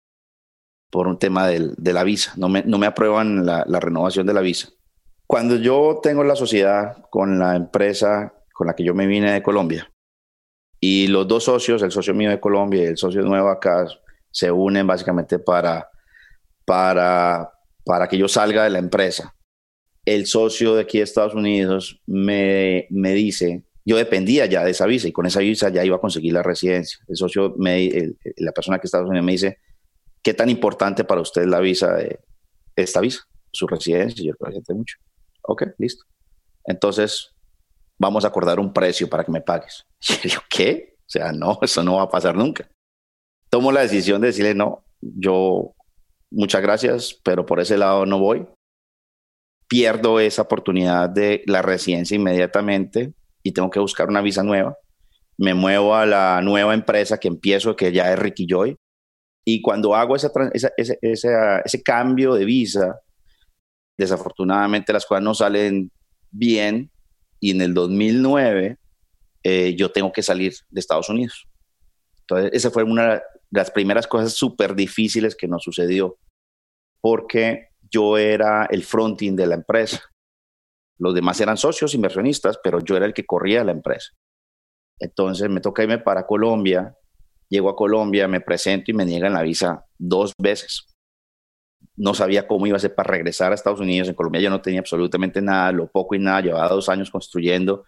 por 0.91 1.07
un 1.09 1.19
tema 1.19 1.47
de 1.49 1.93
la 1.93 2.05
visa. 2.05 2.33
No 2.37 2.49
me, 2.49 2.63
no 2.63 2.79
me 2.79 2.87
aprueban 2.87 3.45
la 3.47 3.81
renovación 3.81 4.27
de 4.27 4.35
la 4.35 4.41
visa. 4.41 4.69
Cuando 5.27 5.57
yo 5.57 6.01
tengo 6.03 6.23
la 6.23 6.37
sociedad 6.37 7.03
con 7.11 7.39
la 7.39 7.57
empresa 7.57 8.35
con 8.53 8.67
la 8.67 8.77
que 8.77 8.85
yo 8.85 8.95
me 8.95 9.07
vine 9.07 9.33
de 9.33 9.43
Colombia 9.43 9.91
y 10.79 11.09
los 11.09 11.27
dos 11.27 11.45
socios, 11.45 11.83
el 11.83 11.91
socio 11.91 12.15
mío 12.15 12.31
de 12.31 12.39
Colombia 12.39 12.83
y 12.83 12.87
el 12.87 12.97
socio 12.97 13.23
nuevo 13.23 13.49
acá, 13.49 13.87
se 14.31 14.51
unen 14.51 14.87
básicamente 14.87 15.39
para, 15.39 15.89
para, 16.65 17.51
para 17.85 18.07
que 18.07 18.19
yo 18.19 18.29
salga 18.29 18.65
de 18.65 18.71
la 18.71 18.79
empresa. 18.79 19.35
el 20.05 20.27
socio 20.27 20.75
de 20.75 20.83
aquí 20.83 20.99
de 20.99 21.05
Estados 21.05 21.35
Unidos 21.35 22.01
me, 22.07 22.87
me 22.91 23.13
dice, 23.13 23.65
yo 23.85 23.97
dependía 23.97 24.47
ya 24.47 24.65
de 24.65 24.71
esa 24.71 24.87
visa 24.87 25.09
y 25.09 25.13
con 25.13 25.27
esa 25.27 25.41
visa 25.41 25.69
ya 25.69 25.85
iba 25.85 25.97
a 25.97 26.01
conseguir 26.01 26.33
la 26.33 26.43
residencia. 26.43 26.99
El 27.07 27.17
socio, 27.17 27.55
me, 27.59 27.91
la 28.37 28.53
persona 28.53 28.79
que 28.79 28.87
está 28.87 28.99
en 28.99 29.03
Estados 29.03 29.11
Unidos 29.11 29.27
me 29.27 29.33
dice, 29.33 29.59
¿qué 30.23 30.33
tan 30.33 30.49
importante 30.49 31.05
para 31.05 31.21
usted 31.21 31.45
la 31.47 31.61
visa 31.61 31.99
esta 32.75 33.01
visa, 33.01 33.21
su 33.53 33.67
residencia? 33.67 34.25
Yo 34.25 34.33
lo 34.39 34.75
mucho. 34.75 34.97
Ok, 35.43 35.65
listo. 35.79 36.05
Entonces, 36.65 37.35
vamos 37.99 38.25
a 38.25 38.29
acordar 38.29 38.59
un 38.59 38.73
precio 38.73 39.09
para 39.09 39.25
que 39.25 39.33
me 39.33 39.43
pagues. 39.43 39.85
Y 40.25 40.29
yo, 40.29 40.41
¿qué? 40.49 40.97
O 41.01 41.11
sea, 41.11 41.33
no, 41.33 41.59
eso 41.63 41.83
no 41.83 41.97
va 41.97 42.03
a 42.03 42.11
pasar 42.11 42.35
nunca. 42.35 42.69
Tomo 43.51 43.71
la 43.71 43.83
decisión 43.83 44.21
de 44.23 44.29
decirle, 44.29 44.55
no, 44.55 44.85
yo, 45.01 45.75
muchas 46.31 46.63
gracias, 46.63 47.21
pero 47.23 47.45
por 47.45 47.61
ese 47.61 47.77
lado 47.77 48.07
no 48.07 48.19
voy 48.19 48.47
pierdo 49.69 50.21
esa 50.21 50.43
oportunidad 50.43 51.09
de 51.09 51.43
la 51.47 51.63
residencia 51.63 52.15
inmediatamente 52.15 53.15
y 53.45 53.53
tengo 53.53 53.71
que 53.71 53.79
buscar 53.79 54.09
una 54.09 54.23
visa 54.23 54.43
nueva. 54.43 54.77
Me 55.37 55.55
muevo 55.55 55.95
a 55.95 56.07
la 56.07 56.41
nueva 56.43 56.75
empresa 56.75 57.19
que 57.19 57.29
empiezo, 57.29 57.77
que 57.77 57.93
ya 57.93 58.13
es 58.13 58.19
Ricky 58.19 58.47
Joy. 58.49 58.77
Y 59.45 59.61
cuando 59.61 59.95
hago 59.95 60.17
ese, 60.17 60.31
ese, 60.77 61.83
cambio 61.85 62.35
de 62.35 62.47
visa, 62.47 62.99
desafortunadamente 63.99 64.93
las 64.93 65.05
cosas 65.05 65.23
no 65.23 65.35
salen 65.35 65.93
bien 66.31 66.91
y 67.39 67.51
en 67.51 67.61
el 67.61 67.75
2009 67.75 68.79
eh, 69.43 69.77
yo 69.77 69.93
tengo 69.93 70.11
que 70.11 70.23
salir 70.23 70.55
de 70.71 70.81
Estados 70.81 71.11
Unidos. 71.11 71.47
Entonces, 72.21 72.51
esa 72.55 72.71
fue 72.71 72.85
una 72.85 73.17
de 73.17 73.23
las 73.51 73.71
primeras 73.71 74.07
cosas 74.07 74.33
súper 74.33 74.75
difíciles 74.75 75.37
que 75.37 75.47
nos 75.47 75.63
sucedió, 75.63 76.17
porque 77.03 77.69
yo 77.91 78.17
era 78.17 78.67
el 78.71 78.83
fronting 78.83 79.37
de 79.37 79.47
la 79.47 79.57
empresa. 79.57 80.03
Los 80.99 81.15
demás 81.15 81.41
eran 81.41 81.57
socios 81.57 81.95
inversionistas, 81.95 82.59
pero 82.63 82.81
yo 82.81 82.97
era 82.97 83.07
el 83.07 83.15
que 83.15 83.27
corría 83.27 83.65
la 83.65 83.73
empresa. 83.73 84.13
Entonces 84.99 85.49
me 85.51 85.61
toca 85.61 85.83
irme 85.83 85.99
para 85.99 86.27
Colombia, 86.27 86.97
llego 87.49 87.69
a 87.69 87.77
Colombia, 87.77 88.29
me 88.29 88.41
presento 88.41 88.91
y 88.91 88.95
me 88.95 89.05
niegan 89.05 89.33
la 89.33 89.43
visa 89.43 89.85
dos 89.99 90.33
veces. 90.39 90.87
No 91.97 92.15
sabía 92.15 92.47
cómo 92.47 92.67
iba 92.67 92.77
a 92.77 92.81
ser 92.81 92.95
para 92.95 93.11
regresar 93.11 93.53
a 93.53 93.55
Estados 93.55 93.81
Unidos. 93.81 94.09
En 94.09 94.15
Colombia 94.15 94.41
yo 94.41 94.51
no 94.51 94.61
tenía 94.61 94.81
absolutamente 94.81 95.41
nada, 95.43 95.73
lo 95.73 95.87
poco 95.87 96.15
y 96.15 96.19
nada. 96.19 96.41
Llevaba 96.41 96.69
dos 96.69 96.89
años 96.89 97.11
construyendo 97.11 97.85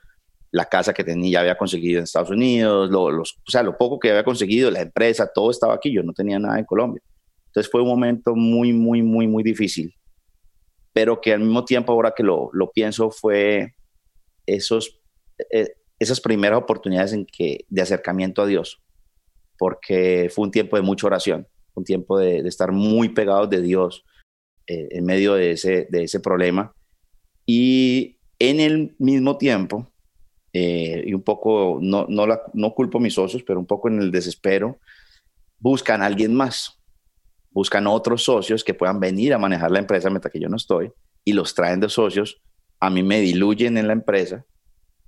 la 0.52 0.66
casa 0.66 0.94
que 0.94 1.04
tenía, 1.04 1.32
ya 1.32 1.40
había 1.40 1.58
conseguido 1.58 1.98
en 1.98 2.04
Estados 2.04 2.30
Unidos, 2.30 2.90
los, 2.90 3.32
o 3.32 3.50
sea, 3.50 3.62
lo 3.62 3.76
poco 3.76 3.98
que 3.98 4.10
había 4.10 4.24
conseguido, 4.24 4.70
la 4.70 4.80
empresa, 4.80 5.30
todo 5.32 5.50
estaba 5.50 5.74
aquí. 5.74 5.92
Yo 5.92 6.02
no 6.02 6.12
tenía 6.12 6.38
nada 6.38 6.58
en 6.58 6.64
Colombia. 6.64 7.02
Entonces 7.46 7.70
fue 7.70 7.82
un 7.82 7.88
momento 7.88 8.34
muy, 8.34 8.72
muy, 8.72 9.02
muy, 9.02 9.26
muy 9.26 9.42
difícil, 9.42 9.94
pero 10.96 11.20
que 11.20 11.34
al 11.34 11.40
mismo 11.40 11.66
tiempo, 11.66 11.92
ahora 11.92 12.14
que 12.16 12.22
lo, 12.22 12.48
lo 12.54 12.72
pienso, 12.72 13.10
fue 13.10 13.74
esos, 14.46 14.98
eh, 15.50 15.74
esas 15.98 16.22
primeras 16.22 16.58
oportunidades 16.58 17.12
en 17.12 17.26
que, 17.26 17.66
de 17.68 17.82
acercamiento 17.82 18.40
a 18.40 18.46
Dios, 18.46 18.80
porque 19.58 20.30
fue 20.34 20.46
un 20.46 20.50
tiempo 20.50 20.74
de 20.76 20.80
mucha 20.80 21.06
oración, 21.06 21.46
un 21.74 21.84
tiempo 21.84 22.18
de, 22.18 22.38
estar 22.48 22.72
muy 22.72 23.10
pegados 23.10 23.50
de 23.50 23.60
Dios 23.60 24.06
eh, 24.68 24.88
en 24.92 25.04
medio 25.04 25.34
de 25.34 25.50
ese, 25.50 25.86
de 25.90 26.04
ese 26.04 26.18
problema. 26.18 26.74
Y 27.44 28.16
en 28.38 28.58
el 28.58 28.96
mismo 28.98 29.36
tiempo, 29.36 29.92
eh, 30.54 31.04
y 31.04 31.12
un 31.12 31.22
poco, 31.22 31.78
no, 31.78 32.06
no, 32.08 32.26
la, 32.26 32.40
no 32.54 32.72
culpo 32.72 33.00
mis 33.00 33.12
socios, 33.12 33.42
pero 33.42 33.60
un 33.60 33.66
poco 33.66 33.88
en 33.88 34.00
el 34.00 34.10
desespero, 34.10 34.78
buscan 35.58 36.00
a 36.00 36.06
alguien 36.06 36.32
más 36.32 36.80
buscan 37.56 37.86
otros 37.86 38.22
socios 38.22 38.62
que 38.62 38.74
puedan 38.74 39.00
venir 39.00 39.32
a 39.32 39.38
manejar 39.38 39.70
la 39.70 39.78
empresa 39.78 40.10
mientras 40.10 40.30
que 40.30 40.38
yo 40.38 40.50
no 40.50 40.56
estoy 40.56 40.92
y 41.24 41.32
los 41.32 41.54
traen 41.54 41.80
de 41.80 41.88
socios, 41.88 42.42
a 42.78 42.90
mí 42.90 43.02
me 43.02 43.18
diluyen 43.22 43.78
en 43.78 43.86
la 43.86 43.94
empresa 43.94 44.44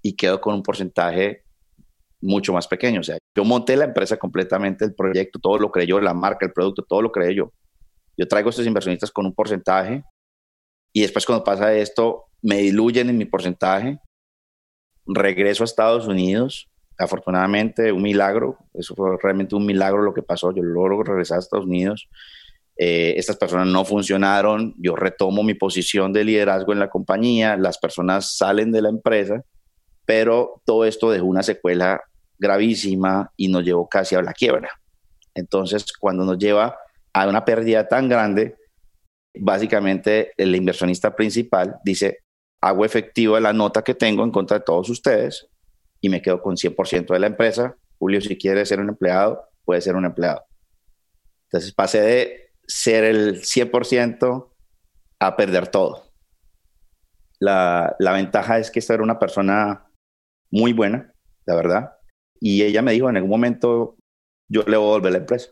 y 0.00 0.16
quedo 0.16 0.40
con 0.40 0.54
un 0.54 0.62
porcentaje 0.62 1.44
mucho 2.22 2.54
más 2.54 2.66
pequeño. 2.66 3.00
O 3.00 3.02
sea, 3.02 3.18
yo 3.36 3.44
monté 3.44 3.76
la 3.76 3.84
empresa 3.84 4.16
completamente, 4.16 4.86
el 4.86 4.94
proyecto, 4.94 5.38
todo 5.38 5.58
lo 5.58 5.70
creé 5.70 5.86
yo, 5.86 6.00
la 6.00 6.14
marca, 6.14 6.46
el 6.46 6.52
producto, 6.54 6.82
todo 6.88 7.02
lo 7.02 7.12
creé 7.12 7.34
yo. 7.34 7.52
Yo 8.16 8.26
traigo 8.26 8.48
a 8.48 8.50
estos 8.50 8.66
inversionistas 8.66 9.10
con 9.10 9.26
un 9.26 9.34
porcentaje 9.34 10.02
y 10.94 11.02
después 11.02 11.26
cuando 11.26 11.44
pasa 11.44 11.74
esto, 11.74 12.28
me 12.40 12.56
diluyen 12.56 13.10
en 13.10 13.18
mi 13.18 13.26
porcentaje, 13.26 13.98
regreso 15.04 15.64
a 15.64 15.66
Estados 15.66 16.06
Unidos, 16.06 16.70
afortunadamente 16.96 17.92
un 17.92 18.02
milagro, 18.02 18.56
eso 18.72 18.94
fue 18.94 19.18
realmente 19.22 19.54
un 19.54 19.66
milagro 19.66 20.00
lo 20.00 20.14
que 20.14 20.22
pasó, 20.22 20.50
yo 20.54 20.62
logro 20.62 21.02
regresar 21.02 21.36
a 21.36 21.40
Estados 21.40 21.66
Unidos, 21.66 22.08
eh, 22.80 23.14
estas 23.16 23.36
personas 23.36 23.66
no 23.66 23.84
funcionaron, 23.84 24.72
yo 24.78 24.94
retomo 24.94 25.42
mi 25.42 25.54
posición 25.54 26.12
de 26.12 26.22
liderazgo 26.22 26.72
en 26.72 26.78
la 26.78 26.88
compañía, 26.88 27.56
las 27.56 27.76
personas 27.76 28.36
salen 28.36 28.70
de 28.70 28.82
la 28.82 28.88
empresa, 28.88 29.42
pero 30.06 30.62
todo 30.64 30.84
esto 30.84 31.10
dejó 31.10 31.26
una 31.26 31.42
secuela 31.42 32.00
gravísima 32.38 33.32
y 33.36 33.48
nos 33.48 33.64
llevó 33.64 33.88
casi 33.88 34.14
a 34.14 34.22
la 34.22 34.32
quiebra. 34.32 34.70
Entonces, 35.34 35.86
cuando 35.98 36.24
nos 36.24 36.38
lleva 36.38 36.78
a 37.12 37.28
una 37.28 37.44
pérdida 37.44 37.88
tan 37.88 38.08
grande, 38.08 38.56
básicamente 39.34 40.32
el 40.36 40.54
inversionista 40.54 41.16
principal 41.16 41.80
dice, 41.84 42.18
hago 42.60 42.84
efectiva 42.84 43.40
la 43.40 43.52
nota 43.52 43.82
que 43.82 43.94
tengo 43.94 44.22
en 44.22 44.30
contra 44.30 44.58
de 44.58 44.64
todos 44.64 44.88
ustedes 44.88 45.48
y 46.00 46.08
me 46.08 46.22
quedo 46.22 46.40
con 46.40 46.56
100% 46.56 47.12
de 47.12 47.18
la 47.18 47.26
empresa. 47.26 47.76
Julio, 47.98 48.20
si 48.20 48.36
quiere 48.38 48.64
ser 48.64 48.78
un 48.78 48.90
empleado, 48.90 49.42
puede 49.64 49.80
ser 49.80 49.96
un 49.96 50.04
empleado. 50.04 50.44
Entonces 51.46 51.72
pasé 51.72 52.00
de 52.00 52.47
ser 52.68 53.04
el 53.04 53.40
100% 53.42 54.50
a 55.20 55.36
perder 55.36 55.68
todo. 55.68 56.12
La, 57.40 57.96
la, 57.98 58.12
ventaja 58.12 58.58
es 58.58 58.70
que 58.70 58.78
esta 58.78 58.94
era 58.94 59.02
una 59.02 59.18
persona 59.18 59.86
muy 60.50 60.72
buena, 60.72 61.12
la 61.46 61.54
verdad, 61.54 61.92
y 62.40 62.62
ella 62.62 62.82
me 62.82 62.92
dijo 62.92 63.08
en 63.08 63.16
algún 63.16 63.30
momento, 63.30 63.96
yo 64.48 64.62
le 64.64 64.76
voy 64.76 64.88
a 64.88 64.92
volver 64.92 65.12
la 65.12 65.18
empresa. 65.18 65.50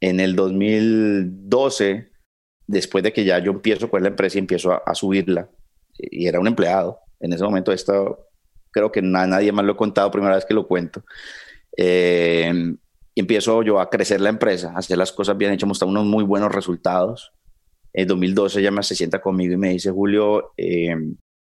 En 0.00 0.20
el 0.20 0.36
2012, 0.36 2.10
después 2.66 3.02
de 3.02 3.12
que 3.12 3.24
ya 3.24 3.38
yo 3.38 3.52
empiezo 3.52 3.90
con 3.90 4.02
la 4.02 4.08
empresa 4.08 4.38
y 4.38 4.40
empiezo 4.40 4.72
a, 4.72 4.94
subirla, 4.94 5.48
y 5.98 6.26
era 6.26 6.40
un 6.40 6.46
empleado, 6.46 7.00
en 7.20 7.32
ese 7.32 7.44
momento 7.44 7.72
esto 7.72 8.28
creo 8.70 8.92
que 8.92 9.00
nadie 9.00 9.52
más 9.52 9.64
lo 9.64 9.72
he 9.72 9.76
contado, 9.76 10.10
primera 10.10 10.34
vez 10.34 10.44
que 10.44 10.52
lo 10.52 10.68
cuento. 10.68 11.02
Eh, 11.76 12.76
empiezo 13.20 13.62
yo 13.62 13.80
a 13.80 13.90
crecer 13.90 14.20
la 14.20 14.28
empresa, 14.28 14.72
a 14.74 14.78
hacer 14.78 14.98
las 14.98 15.12
cosas 15.12 15.36
bien 15.36 15.52
hechas, 15.52 15.66
mostrar 15.66 15.88
unos 15.88 16.04
muy 16.04 16.22
buenos 16.22 16.52
resultados. 16.52 17.32
En 17.92 18.06
2012 18.06 18.60
ella 18.60 18.70
me 18.70 18.82
se 18.82 18.94
sienta 18.94 19.20
conmigo 19.20 19.54
y 19.54 19.56
me 19.56 19.70
dice, 19.70 19.90
Julio, 19.90 20.52
eh, 20.56 20.94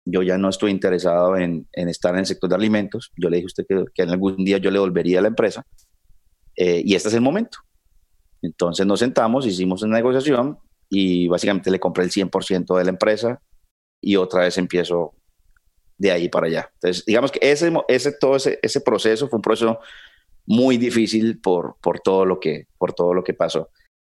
yo 0.06 0.22
ya 0.22 0.38
no 0.38 0.50
estoy 0.50 0.72
interesado 0.72 1.36
en, 1.36 1.68
estar 1.74 2.14
en 2.14 2.20
el 2.20 2.26
sector 2.26 2.50
de 2.50 2.56
alimentos. 2.56 3.12
Yo 3.18 3.30
le 3.30 3.38
dije 3.38 3.46
a 3.46 3.48
usted 3.48 3.66
que, 3.68 3.84
que 3.94 4.04
algún 4.04 4.38
día 4.38 4.58
yo 4.58 4.72
le 4.72 4.80
volvería 4.80 5.20
a 5.20 5.22
la 5.22 5.28
empresa 5.28 5.66
eh, 6.56 6.82
y 6.86 6.96
este 6.96 7.10
es 7.10 7.16
el 7.16 7.22
momento. 7.22 7.58
Entonces 8.42 8.86
nos 8.86 9.00
sentamos, 9.00 9.46
hicimos 9.46 9.82
una 9.82 9.98
negociación 9.98 10.58
y 10.90 11.28
básicamente 11.28 11.72
le 11.72 11.80
compré 11.80 12.04
el 12.04 12.12
100% 12.12 12.78
de 12.78 12.84
la 12.84 12.90
empresa 12.90 13.42
y 14.02 14.16
otra 14.16 14.42
vez 14.42 14.58
empiezo 14.58 15.14
de 15.98 16.12
ahí 16.12 16.30
para 16.30 16.48
allá. 16.48 16.70
Entonces, 16.76 17.04
digamos 17.06 17.32
que 17.32 17.40
ese, 17.42 18.12
todo 18.20 18.36
ese 18.36 18.82
proceso 18.82 19.28
fue 19.28 19.38
un 19.38 19.42
proceso 19.42 19.80
muy 20.46 20.78
difícil 20.78 21.40
por, 21.40 21.76
por, 21.82 22.00
todo 22.00 22.26
lo 22.26 22.40
que, 22.40 22.68
por 22.78 22.94
todo 22.94 23.14
lo 23.14 23.24
que 23.24 23.34
pasó. 23.34 23.70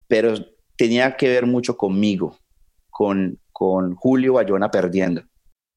Pero 0.08 0.34
tenía 0.76 1.16
que 1.16 1.30
ver 1.30 1.46
mucho 1.46 1.78
conmigo, 1.78 2.38
con, 2.90 3.40
con 3.52 3.96
Julio 3.96 4.34
Bayona 4.34 4.70
perdiendo. 4.72 5.24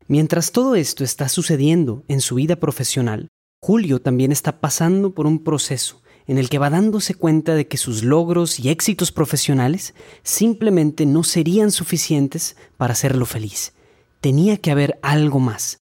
Mientras 0.06 0.52
todo 0.52 0.74
esto 0.74 1.04
está 1.04 1.28
sucediendo 1.28 2.04
en 2.08 2.20
su 2.20 2.34
vida 2.34 2.56
profesional, 2.56 3.28
Julio 3.62 4.00
también 4.00 4.32
está 4.32 4.60
pasando 4.60 5.14
por 5.14 5.26
un 5.26 5.44
proceso 5.44 6.02
en 6.26 6.38
el 6.38 6.48
que 6.48 6.58
va 6.58 6.70
dándose 6.70 7.14
cuenta 7.14 7.54
de 7.54 7.66
que 7.66 7.76
sus 7.76 8.04
logros 8.04 8.60
y 8.60 8.70
éxitos 8.70 9.10
profesionales 9.12 9.94
simplemente 10.22 11.04
no 11.04 11.24
serían 11.24 11.72
suficientes 11.72 12.56
para 12.76 12.92
hacerlo 12.92 13.26
feliz. 13.26 13.74
Tenía 14.20 14.56
que 14.56 14.70
haber 14.70 14.98
algo 15.02 15.40
más, 15.40 15.79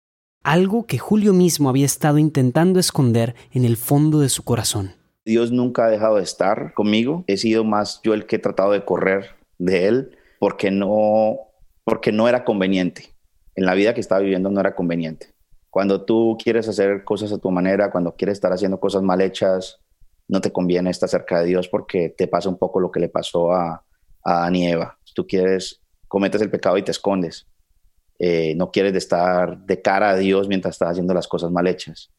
algo 0.46 0.86
que 0.86 1.00
Julio 1.00 1.34
mismo 1.34 1.70
había 1.70 1.88
estado 1.88 2.20
intentando 2.20 2.80
esconder 2.80 3.34
en 3.52 3.66
el 3.66 3.78
fondo 3.78 4.20
de 4.20 4.30
su 4.30 4.44
corazón. 4.44 4.94
Dios 5.26 5.52
nunca 5.52 5.86
ha 5.86 5.90
dejado 5.90 6.18
de 6.18 6.24
estar 6.24 6.76
conmigo, 6.76 7.24
he 7.26 7.38
sido 7.38 7.64
más 7.64 8.00
yo 8.04 8.14
el 8.14 8.28
que 8.28 8.36
he 8.36 8.40
tratado 8.40 8.72
de 8.72 8.86
correr 8.86 9.32
de 9.58 9.88
él 9.88 10.18
porque 10.40 10.70
no, 10.70 11.40
porque 11.84 12.12
no 12.12 12.30
era 12.30 12.46
conveniente. 12.46 13.10
En 13.56 13.66
la 13.66 13.74
vida 13.74 13.96
que 13.96 14.02
estaba 14.02 14.22
viviendo 14.22 14.52
no 14.52 14.60
era 14.60 14.76
conveniente. 14.76 15.34
Cuando 15.72 16.06
tú 16.06 16.38
quieres 16.42 16.70
hacer 16.70 17.04
cosas 17.04 17.32
a 17.32 17.40
tu 17.40 17.50
manera, 17.50 17.90
cuando 17.90 18.16
quieres 18.16 18.34
estar 18.34 18.54
haciendo 18.54 18.80
cosas 18.80 19.02
mal 19.02 19.22
hechas, 19.22 19.80
no 20.28 20.42
te 20.42 20.52
conviene 20.52 20.92
estar 20.92 21.10
cerca 21.10 21.40
de 21.40 21.48
Dios 21.48 21.68
porque 21.68 22.14
te 22.16 22.28
pasa 22.28 22.50
un 22.50 22.58
poco 22.58 22.80
lo 22.80 22.92
que 22.92 23.00
le 23.00 23.10
pasó 23.10 23.52
a, 23.52 23.84
a 24.24 24.50
Eva. 24.54 25.00
Tú 25.16 25.26
quieres, 25.26 25.82
cometes 26.08 26.42
el 26.42 26.52
pecado 26.52 26.78
y 26.78 26.84
te 26.84 26.92
escondes. 26.92 27.48
Eh, 28.18 28.56
no 28.56 28.72
quieres 28.72 28.96
estar 28.96 29.58
de 29.58 29.82
cara 29.82 30.12
a 30.12 30.16
Dios 30.16 30.48
mientras 30.48 30.76
estás 30.76 30.92
haciendo 30.92 31.14
las 31.14 31.28
cosas 31.28 31.52
mal 31.52 31.68
hechas, 31.68 32.12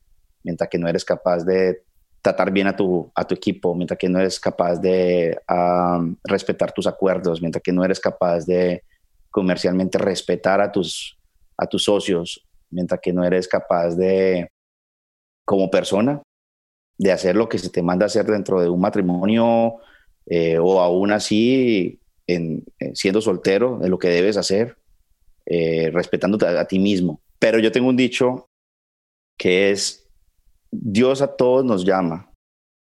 mientras 0.42 0.68
que 0.68 0.78
no 0.78 0.88
eres 0.88 1.04
capaz 1.04 1.44
de 1.44 1.82
tratar 2.20 2.50
bien 2.50 2.66
a 2.66 2.76
tu, 2.76 3.10
a 3.14 3.26
tu 3.26 3.34
equipo, 3.34 3.74
mientras 3.74 3.98
que 3.98 4.08
no 4.08 4.18
eres 4.18 4.40
capaz 4.40 4.76
de 4.76 5.38
respetar 6.24 6.72
tus 6.72 6.86
acuerdos, 6.86 7.40
mientras 7.40 7.62
que 7.62 7.72
no 7.72 7.84
eres 7.84 8.00
capaz 8.00 8.44
de 8.44 8.82
comercialmente 9.30 9.96
respetar 9.96 10.60
a 10.60 10.72
tus, 10.72 11.18
a 11.56 11.66
tus 11.66 11.84
socios, 11.84 12.44
mientras 12.70 13.00
que 13.00 13.12
no 13.12 13.24
eres 13.24 13.46
capaz 13.46 13.94
de, 13.94 14.50
como 15.44 15.70
persona, 15.70 16.20
de 16.98 17.12
hacer 17.12 17.36
lo 17.36 17.48
que 17.48 17.58
se 17.58 17.70
te 17.70 17.82
manda 17.82 18.06
hacer 18.06 18.26
dentro 18.26 18.60
de 18.60 18.68
un 18.68 18.80
matrimonio 18.80 19.76
eh, 20.26 20.58
o 20.58 20.80
aún 20.80 21.12
así 21.12 22.00
en, 22.26 22.64
siendo 22.94 23.20
soltero, 23.20 23.78
de 23.78 23.88
lo 23.88 23.98
que 23.98 24.08
debes 24.08 24.36
hacer, 24.36 24.76
eh, 25.46 25.90
respetándote 25.92 26.46
a, 26.46 26.66
ti 26.66 26.78
mismo. 26.78 27.20
Pero 27.38 27.58
yo 27.58 27.72
tengo 27.72 27.88
un 27.88 27.96
dicho 27.96 28.48
que 29.38 29.70
es, 29.70 30.08
Dios 30.70 31.22
a 31.22 31.36
todos 31.36 31.64
nos 31.64 31.84
llama, 31.84 32.32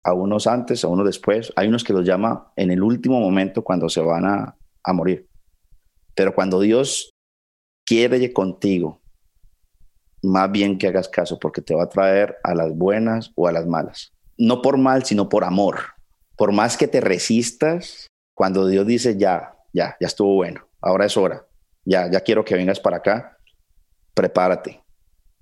a 0.04 0.12
unos 0.12 0.46
antes, 0.46 0.84
a 0.84 0.88
unos 0.88 1.06
después, 1.06 1.52
hay 1.56 1.68
unos 1.68 1.82
que 1.82 1.92
los 1.92 2.04
llama 2.04 2.52
en 2.56 2.70
el 2.70 2.82
último 2.82 3.18
momento 3.18 3.64
cuando 3.64 3.88
se 3.88 4.00
van 4.00 4.24
a, 4.26 4.56
a 4.84 4.92
morir. 4.92 5.26
Pero 6.14 6.34
cuando 6.34 6.60
Dios 6.60 7.10
quiere 7.84 8.32
contigo, 8.32 9.00
más 10.22 10.50
bien 10.52 10.78
que 10.78 10.88
hagas 10.88 11.08
caso, 11.08 11.38
porque 11.38 11.60
te 11.60 11.74
va 11.74 11.84
a 11.84 11.88
traer 11.88 12.36
a 12.44 12.54
las 12.54 12.74
buenas 12.76 13.32
o 13.34 13.48
a 13.48 13.52
las 13.52 13.66
malas. 13.66 14.12
No 14.38 14.62
por 14.62 14.78
mal, 14.78 15.04
sino 15.04 15.28
por 15.28 15.44
amor. 15.44 15.78
Por 16.36 16.52
más 16.52 16.76
que 16.76 16.88
te 16.88 17.00
resistas, 17.00 18.06
cuando 18.34 18.66
Dios 18.66 18.86
dice, 18.86 19.16
ya, 19.16 19.56
ya, 19.72 19.96
ya 20.00 20.06
estuvo 20.06 20.34
bueno, 20.34 20.68
ahora 20.80 21.06
es 21.06 21.16
hora, 21.16 21.46
ya, 21.84 22.10
ya 22.10 22.20
quiero 22.20 22.44
que 22.44 22.54
vengas 22.54 22.80
para 22.80 22.98
acá, 22.98 23.38
prepárate, 24.14 24.80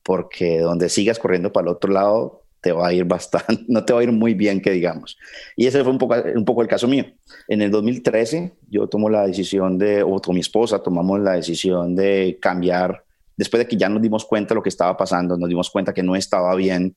porque 0.03 0.61
donde 0.61 0.89
sigas 0.89 1.19
corriendo 1.19 1.53
para 1.53 1.69
el 1.69 1.75
otro 1.75 1.93
lado, 1.93 2.43
te 2.63 2.73
va 2.73 2.89
a 2.89 2.93
ir 2.93 3.05
bastante, 3.07 3.65
no 3.69 3.85
te 3.85 3.93
va 3.93 4.01
a 4.01 4.03
ir 4.05 4.13
muy 4.13 4.35
bien, 4.35 4.63
que 4.63 4.71
digamos. 4.71 5.19
Y 5.57 5.67
ese 5.67 5.83
fue 5.83 5.93
un 5.93 5.99
poco, 5.99 6.63
el 6.63 6.69
caso 6.69 6.89
mío. 6.89 7.05
En 7.49 7.61
el 7.61 7.71
2013, 7.71 8.53
yo 8.71 8.87
tomo 8.87 9.11
la 9.11 9.27
decisión 9.27 9.77
de, 9.77 10.03
o 10.03 10.21
con 10.21 10.35
mi 10.35 10.41
esposa 10.41 10.83
tomamos 10.83 11.21
la 11.21 11.33
decisión 11.33 11.95
de 11.95 12.39
cambiar 12.41 13.05
después 13.37 13.63
de 13.63 13.69
que 13.69 13.77
ya 13.77 13.89
nos 13.89 14.03
dimos 14.03 14.25
cuenta 14.25 14.51
de 14.51 14.57
lo 14.57 14.63
que 14.63 14.69
estaba 14.69 14.97
pasando, 14.97 15.37
nos 15.37 15.49
dimos 15.49 15.71
cuenta 15.71 15.93
que 15.93 16.03
no 16.03 16.15
estaba 16.15 16.55
bien 16.55 16.95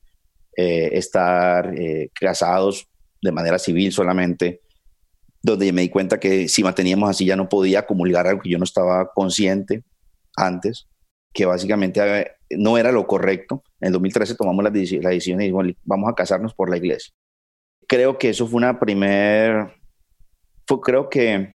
eh, 0.56 0.90
estar 0.92 1.74
eh, 1.74 2.10
casados 2.18 2.86
de 3.20 3.32
manera 3.32 3.58
civil 3.58 3.90
solamente, 3.90 4.60
donde 5.46 5.72
me 5.72 5.82
di 5.82 5.88
cuenta 5.88 6.18
que 6.18 6.48
si 6.48 6.64
manteníamos 6.64 7.08
así 7.08 7.24
ya 7.24 7.36
no 7.36 7.48
podía 7.48 7.86
comulgar 7.86 8.26
algo 8.26 8.42
que 8.42 8.50
yo 8.50 8.58
no 8.58 8.64
estaba 8.64 9.12
consciente 9.14 9.84
antes, 10.36 10.88
que 11.32 11.46
básicamente 11.46 12.00
eh, 12.20 12.32
no 12.50 12.76
era 12.76 12.90
lo 12.90 13.06
correcto. 13.06 13.62
En 13.80 13.88
el 13.88 13.92
2013 13.92 14.34
tomamos 14.34 14.64
la, 14.64 14.70
la 14.70 15.10
decisión 15.10 15.40
y 15.40 15.44
dijimos, 15.44 15.66
vamos 15.84 16.10
a 16.10 16.14
casarnos 16.14 16.52
por 16.52 16.68
la 16.68 16.78
iglesia. 16.78 17.14
Creo 17.86 18.18
que 18.18 18.30
eso 18.30 18.48
fue 18.48 18.56
una 18.56 18.80
primer, 18.80 19.72
fue, 20.66 20.80
creo 20.80 21.08
que 21.08 21.52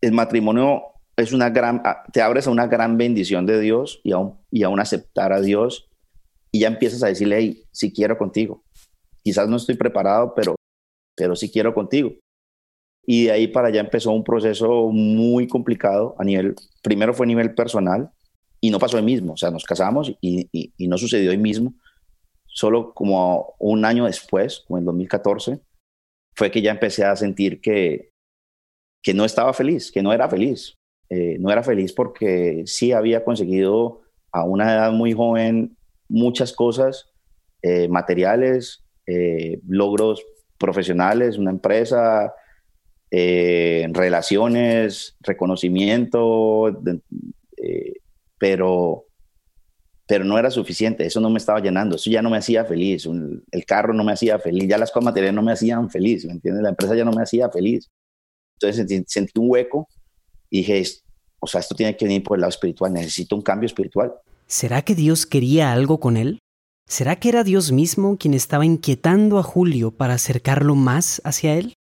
el 0.00 0.12
matrimonio 0.12 0.82
es 1.14 1.34
una 1.34 1.50
gran, 1.50 1.82
ah, 1.84 2.04
te 2.10 2.22
abres 2.22 2.46
a 2.46 2.50
una 2.50 2.66
gran 2.66 2.96
bendición 2.96 3.44
de 3.44 3.60
Dios 3.60 4.00
y 4.04 4.12
aún, 4.12 4.38
y 4.50 4.62
aún 4.62 4.80
aceptar 4.80 5.34
a 5.34 5.42
Dios 5.42 5.90
y 6.50 6.60
ya 6.60 6.68
empiezas 6.68 7.02
a 7.02 7.08
decirle, 7.08 7.36
hey, 7.38 7.64
si 7.72 7.92
quiero 7.92 8.16
contigo. 8.16 8.64
Quizás 9.22 9.50
no 9.50 9.56
estoy 9.56 9.74
preparado, 9.76 10.32
pero, 10.34 10.54
pero 11.14 11.36
sí 11.36 11.50
quiero 11.50 11.74
contigo. 11.74 12.14
Y 13.04 13.24
de 13.24 13.32
ahí 13.32 13.48
para 13.48 13.68
allá 13.68 13.80
empezó 13.80 14.12
un 14.12 14.24
proceso 14.24 14.88
muy 14.92 15.48
complicado 15.48 16.14
a 16.18 16.24
nivel, 16.24 16.54
primero 16.82 17.12
fue 17.12 17.26
a 17.26 17.28
nivel 17.28 17.54
personal 17.54 18.10
y 18.60 18.70
no 18.70 18.78
pasó 18.78 18.96
ahí 18.96 19.02
mismo, 19.02 19.32
o 19.32 19.36
sea, 19.36 19.50
nos 19.50 19.64
casamos 19.64 20.12
y, 20.20 20.48
y, 20.52 20.88
no 20.88 20.96
sucedió 20.96 21.32
ahí 21.32 21.38
mismo. 21.38 21.74
Solo 22.46 22.92
como 22.94 23.54
un 23.58 23.84
año 23.84 24.04
después, 24.04 24.62
como 24.66 24.78
en 24.78 24.84
2014, 24.84 25.60
fue 26.34 26.50
que 26.50 26.62
ya 26.62 26.70
empecé 26.70 27.04
a 27.04 27.16
sentir 27.16 27.60
que, 27.60 28.10
que 29.02 29.14
no 29.14 29.24
estaba 29.24 29.52
feliz, 29.52 29.90
que 29.90 30.02
no 30.02 30.12
era 30.12 30.28
feliz. 30.28 30.74
Eh, 31.10 31.36
no 31.40 31.50
era 31.50 31.62
feliz 31.62 31.92
porque 31.92 32.62
sí 32.66 32.92
había 32.92 33.24
conseguido 33.24 34.00
a 34.30 34.44
una 34.44 34.72
edad 34.72 34.92
muy 34.92 35.12
joven 35.12 35.76
muchas 36.08 36.52
cosas 36.52 37.10
eh, 37.62 37.88
materiales, 37.88 38.84
eh, 39.06 39.60
logros 39.66 40.24
profesionales, 40.58 41.38
una 41.38 41.50
empresa, 41.50 42.32
relaciones, 43.12 45.16
reconocimiento, 45.20 46.80
pero, 48.38 49.04
pero 50.06 50.24
no 50.24 50.38
era 50.38 50.50
suficiente, 50.50 51.06
eso 51.06 51.20
no 51.20 51.28
me 51.28 51.38
estaba 51.38 51.60
llenando, 51.60 51.96
eso 51.96 52.10
ya 52.10 52.22
no 52.22 52.30
me 52.30 52.38
hacía 52.38 52.64
feliz, 52.64 53.06
el 53.06 53.64
carro 53.66 53.92
no 53.92 54.02
me 54.02 54.12
hacía 54.12 54.38
feliz, 54.38 54.66
ya 54.66 54.78
las 54.78 54.90
cosas 54.90 55.04
materiales 55.04 55.34
no 55.34 55.42
me 55.42 55.52
hacían 55.52 55.90
feliz, 55.90 56.24
¿me 56.24 56.32
entiendes? 56.32 56.62
La 56.62 56.70
empresa 56.70 56.96
ya 56.96 57.04
no 57.04 57.12
me 57.12 57.22
hacía 57.22 57.50
feliz. 57.50 57.90
Entonces 58.58 59.04
sentí 59.08 59.38
un 59.38 59.50
hueco 59.50 59.88
y 60.48 60.58
dije, 60.58 60.82
o 61.38 61.46
sea, 61.46 61.60
esto 61.60 61.74
tiene 61.74 61.96
que 61.96 62.04
venir 62.04 62.22
por 62.22 62.36
el 62.36 62.40
lado 62.40 62.50
espiritual, 62.50 62.92
necesito 62.92 63.36
un 63.36 63.42
cambio 63.42 63.66
espiritual. 63.66 64.12
¿Será 64.46 64.82
que 64.82 64.94
Dios 64.94 65.26
quería 65.26 65.72
algo 65.72 66.00
con 66.00 66.16
él? 66.16 66.38
¿Será 66.88 67.16
que 67.16 67.28
era 67.28 67.44
Dios 67.44 67.72
mismo 67.72 68.16
quien 68.16 68.34
estaba 68.34 68.64
inquietando 68.64 69.38
a 69.38 69.42
Julio 69.42 69.92
para 69.92 70.14
acercarlo 70.14 70.74
más 70.74 71.20
hacia 71.24 71.54
él? 71.54 71.74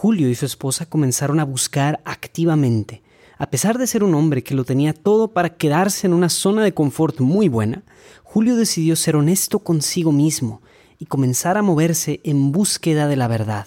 Julio 0.00 0.28
y 0.28 0.36
su 0.36 0.46
esposa 0.46 0.86
comenzaron 0.86 1.40
a 1.40 1.44
buscar 1.44 1.98
activamente. 2.04 3.02
A 3.36 3.50
pesar 3.50 3.78
de 3.78 3.88
ser 3.88 4.04
un 4.04 4.14
hombre 4.14 4.44
que 4.44 4.54
lo 4.54 4.62
tenía 4.62 4.94
todo 4.94 5.32
para 5.32 5.56
quedarse 5.56 6.06
en 6.06 6.12
una 6.12 6.28
zona 6.28 6.62
de 6.62 6.72
confort 6.72 7.18
muy 7.18 7.48
buena, 7.48 7.82
Julio 8.22 8.54
decidió 8.54 8.94
ser 8.94 9.16
honesto 9.16 9.58
consigo 9.58 10.12
mismo 10.12 10.62
y 11.00 11.06
comenzar 11.06 11.58
a 11.58 11.62
moverse 11.62 12.20
en 12.22 12.52
búsqueda 12.52 13.08
de 13.08 13.16
la 13.16 13.26
verdad. 13.26 13.66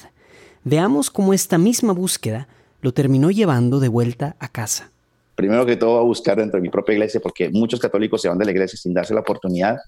Veamos 0.63 1.11
cómo 1.11 1.33
esta 1.33 1.57
misma 1.57 1.91
búsqueda 1.91 2.47
lo 2.79 2.93
terminó 2.93 3.29
llevando 3.29 3.81
de 3.81 3.89
vuelta 3.89 4.37
a 4.39 4.47
casa. 4.47 4.89
Primero 5.35 5.65
que 5.65 5.75
todo, 5.75 5.99
a 5.99 6.03
buscar 6.03 6.37
dentro 6.37 6.59
de 6.59 6.61
mi 6.61 6.69
propia 6.69 6.93
iglesia, 6.93 7.19
porque 7.19 7.49
muchos 7.49 7.81
católicos 7.81 8.21
se 8.21 8.29
van 8.29 8.37
de 8.37 8.45
la 8.45 8.51
iglesia 8.51 8.79
sin 8.79 8.93
darse 8.93 9.13
la 9.13 9.19
oportunidad 9.19 9.79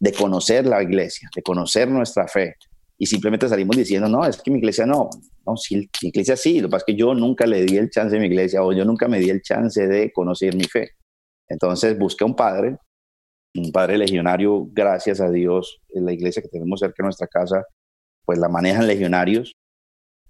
de 0.00 0.12
conocer 0.14 0.64
la 0.64 0.82
iglesia, 0.82 1.28
de 1.36 1.42
conocer 1.42 1.90
nuestra 1.90 2.26
fe. 2.26 2.56
Y 2.98 3.06
simplemente 3.06 3.48
salimos 3.48 3.76
diciendo, 3.76 4.08
no, 4.08 4.24
es 4.24 4.40
que 4.40 4.50
mi 4.50 4.58
iglesia 4.58 4.86
no, 4.86 5.10
no, 5.46 5.56
sí, 5.56 5.88
mi 6.02 6.08
iglesia 6.08 6.36
sí, 6.36 6.60
lo 6.60 6.68
que 6.68 6.72
pasa 6.72 6.84
es 6.86 6.94
que 6.94 6.98
yo 6.98 7.12
nunca 7.14 7.46
le 7.46 7.64
di 7.64 7.76
el 7.76 7.90
chance 7.90 8.16
a 8.16 8.20
mi 8.20 8.26
iglesia 8.26 8.62
o 8.62 8.72
yo 8.72 8.84
nunca 8.84 9.08
me 9.08 9.18
di 9.18 9.30
el 9.30 9.42
chance 9.42 9.86
de 9.86 10.12
conocer 10.12 10.54
mi 10.54 10.64
fe. 10.64 10.90
Entonces 11.48 11.98
busqué 11.98 12.24
un 12.24 12.36
padre, 12.36 12.78
un 13.56 13.72
padre 13.72 13.98
legionario, 13.98 14.66
gracias 14.70 15.20
a 15.20 15.30
Dios, 15.30 15.80
en 15.90 16.04
la 16.04 16.12
iglesia 16.12 16.42
que 16.42 16.48
tenemos 16.48 16.80
cerca 16.80 16.96
de 16.98 17.04
nuestra 17.04 17.26
casa, 17.26 17.64
pues 18.24 18.38
la 18.38 18.48
manejan 18.48 18.86
legionarios 18.86 19.54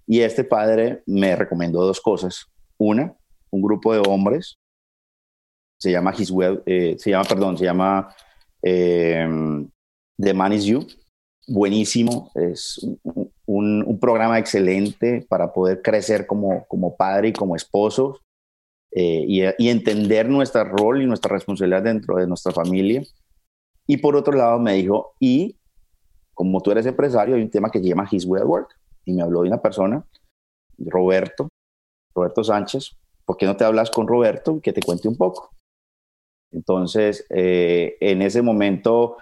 y 0.07 0.21
este 0.21 0.43
padre 0.43 1.03
me 1.05 1.35
recomendó 1.35 1.85
dos 1.85 2.01
cosas. 2.01 2.45
Una, 2.77 3.15
un 3.51 3.61
grupo 3.61 3.93
de 3.93 4.01
hombres, 4.07 4.57
se 5.77 5.91
llama 5.91 6.13
His 6.17 6.33
eh, 6.65 6.95
se 6.97 7.09
llama, 7.09 7.25
perdón, 7.25 7.57
se 7.57 7.65
llama 7.65 8.13
eh, 8.61 9.27
The 10.17 10.33
Man 10.33 10.53
Is 10.53 10.65
You. 10.65 10.85
Buenísimo, 11.47 12.31
es 12.33 12.85
un, 13.45 13.99
programa 14.01 14.39
excelente 14.39 15.25
para 15.29 15.53
poder 15.53 15.81
crecer 15.81 16.25
como, 16.25 16.65
como 16.67 16.95
padre 16.95 17.29
y 17.29 17.33
como 17.33 17.55
esposo 17.55 18.19
eh, 18.91 19.25
y, 19.27 19.41
y, 19.57 19.69
entender 19.69 20.27
nuestro 20.27 20.63
rol 20.63 21.01
y 21.01 21.05
nuestra 21.05 21.33
responsabilidad 21.33 21.83
dentro 21.83 22.17
de 22.17 22.27
nuestra 22.27 22.51
familia. 22.51 23.03
Y 23.87 23.97
por 23.97 24.15
otro 24.15 24.33
lado 24.33 24.57
me 24.59 24.73
dijo, 24.73 25.13
y 25.19 25.57
como 26.33 26.61
tú 26.61 26.71
eres 26.71 26.85
empresario, 26.85 27.35
hay 27.35 27.41
un 27.41 27.49
tema 27.49 27.69
que 27.69 27.79
se 27.79 27.85
llama 27.85 28.07
His 28.09 28.25
Way 28.25 28.41
at 28.41 28.47
Work 28.47 28.75
y 29.05 29.13
me 29.13 29.21
habló 29.21 29.41
de 29.41 29.49
una 29.49 29.61
persona, 29.61 30.03
Roberto, 30.77 31.47
Roberto 32.13 32.43
Sánchez, 32.43 32.95
¿por 33.23 33.37
qué 33.37 33.45
no 33.45 33.55
te 33.55 33.63
hablas 33.63 33.91
con 33.91 34.07
Roberto 34.07 34.59
que 34.61 34.73
te 34.73 34.81
cuente 34.81 35.07
un 35.07 35.15
poco? 35.15 35.51
Entonces, 36.51 37.25
eh, 37.29 37.97
en 37.99 38.21
ese 38.21 38.41
momento 38.41 39.17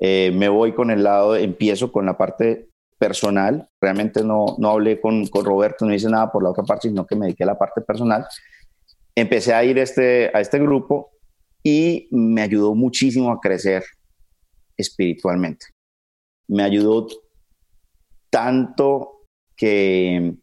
eh, 0.00 0.32
me 0.34 0.48
voy 0.48 0.74
con 0.74 0.90
el 0.90 1.02
lado, 1.02 1.36
empiezo 1.36 1.90
con 1.92 2.06
la 2.06 2.16
parte 2.16 2.68
personal, 2.98 3.68
realmente 3.80 4.24
no, 4.24 4.56
no 4.58 4.70
hablé 4.70 5.00
con, 5.00 5.26
con, 5.26 5.44
Roberto, 5.44 5.86
no 5.86 5.94
hice 5.94 6.08
nada 6.08 6.30
por 6.30 6.42
la 6.42 6.50
otra 6.50 6.64
parte, 6.64 6.88
sino 6.88 7.06
que 7.06 7.16
me 7.16 7.26
dediqué 7.26 7.44
a 7.44 7.48
la 7.48 7.58
parte 7.58 7.80
personal. 7.80 8.26
Empecé 9.14 9.54
a 9.54 9.64
ir 9.64 9.78
este, 9.78 10.30
a 10.34 10.40
este 10.40 10.58
grupo 10.58 11.10
y 11.62 12.08
me 12.10 12.42
ayudó 12.42 12.74
muchísimo 12.74 13.30
a 13.30 13.40
crecer 13.40 13.84
espiritualmente. 14.76 15.66
Me 16.48 16.62
ayudó 16.62 17.06
tanto 18.30 19.26
que 19.56 20.34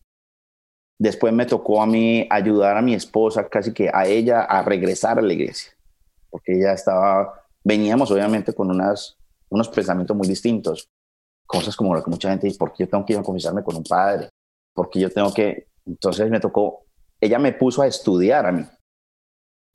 después 1.00 1.34
me 1.34 1.46
tocó 1.46 1.82
a 1.82 1.88
mí 1.88 2.28
ayudar 2.30 2.78
a 2.78 2.82
mi 2.82 2.94
esposa, 2.94 3.48
casi 3.48 3.74
que 3.74 3.90
a 3.94 4.06
ella, 4.06 4.42
a 4.42 4.64
regresar 4.64 5.20
a 5.20 5.22
la 5.22 5.34
iglesia, 5.34 5.72
porque 6.30 6.58
ella 6.58 6.74
estaba, 6.74 7.42
veníamos 7.64 8.12
obviamente 8.12 8.54
con 8.54 8.70
unas, 8.70 9.18
unos 9.56 9.70
pensamientos 9.70 10.16
muy 10.16 10.28
distintos, 10.28 10.90
cosas 11.48 11.76
como 11.76 11.96
lo 11.96 12.04
que 12.04 12.12
mucha 12.12 12.30
gente 12.30 12.48
dice, 12.48 12.60
¿por 12.60 12.74
qué 12.74 12.84
yo 12.84 12.90
tengo 12.90 13.06
que 13.06 13.14
ir 13.14 13.20
a 13.20 13.24
confesarme 13.24 13.64
con 13.64 13.76
un 13.76 13.84
padre? 13.84 14.30
¿Por 14.74 14.90
qué 14.90 15.00
yo 15.00 15.10
tengo 15.10 15.34
que...? 15.34 15.68
Entonces 15.86 16.30
me 16.30 16.40
tocó, 16.40 16.86
ella 17.22 17.40
me 17.40 17.54
puso 17.54 17.82
a 17.82 17.88
estudiar 17.88 18.46
a 18.46 18.52
mí, 18.52 18.66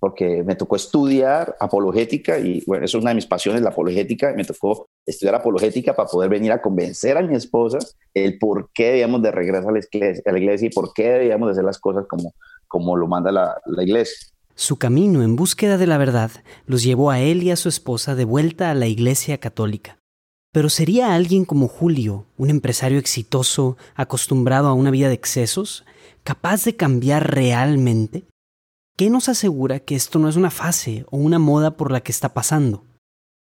porque 0.01 0.43
me 0.43 0.57
tocó 0.57 0.77
estudiar 0.77 1.57
apologética 1.61 2.38
y 2.38 2.64
bueno, 2.66 2.85
eso 2.85 2.99
es 2.99 3.03
una 3.03 3.11
de 3.11 3.16
mis 3.16 3.27
pasiones, 3.27 3.62
la 3.62 3.71
apologética, 3.71 4.33
me 4.35 4.45
tocó 4.45 4.88
estudiar 5.07 5.37
apologética 5.37 5.95
para 5.95 6.09
poder 6.09 6.29
venir 6.31 6.53
a 6.53 6.61
convencer 6.61 7.16
a 7.16 7.23
mi 7.23 7.37
esposa 7.37 7.79
el 8.12 8.38
por 8.38 8.71
qué 8.73 8.87
debíamos 8.87 9.23
de 9.23 9.31
regresar 9.31 9.71
a 9.71 10.33
la 10.33 10.38
iglesia, 10.38 10.66
y 10.66 10.71
por 10.71 10.93
qué 10.93 11.11
debíamos 11.11 11.49
de 11.49 11.53
hacer 11.53 11.64
las 11.64 11.79
cosas 11.79 12.07
como, 12.09 12.35
como 12.66 12.97
lo 12.97 13.07
manda 13.07 13.31
la 13.31 13.83
iglesia. 13.83 14.31
Su 14.61 14.77
camino 14.77 15.23
en 15.23 15.37
búsqueda 15.37 15.79
de 15.79 15.87
la 15.87 15.96
verdad 15.96 16.31
los 16.66 16.83
llevó 16.83 17.11
a 17.11 17.18
él 17.18 17.42
y 17.42 17.51
a 17.51 17.57
su 17.57 17.70
esposa 17.70 18.14
de 18.14 18.27
vuelta 18.27 18.70
a 18.70 18.75
la 18.75 18.88
Iglesia 18.88 19.38
Católica. 19.38 19.99
Pero 20.53 20.68
¿sería 20.68 21.14
alguien 21.14 21.46
como 21.46 21.66
Julio, 21.66 22.27
un 22.37 22.51
empresario 22.51 22.99
exitoso, 22.99 23.79
acostumbrado 23.94 24.68
a 24.68 24.75
una 24.75 24.90
vida 24.90 25.09
de 25.09 25.14
excesos, 25.14 25.87
capaz 26.25 26.62
de 26.64 26.77
cambiar 26.77 27.35
realmente? 27.35 28.27
¿Qué 28.99 29.09
nos 29.09 29.31
asegura 29.31 29.81
que 29.81 29.94
esto 29.94 30.18
no 30.18 30.29
es 30.29 30.37
una 30.37 30.51
fase 30.51 31.07
o 31.11 31.16
una 31.16 31.38
moda 31.38 31.79
por 31.79 31.90
la 31.90 32.03
que 32.03 32.12
está 32.12 32.35
pasando? 32.35 32.85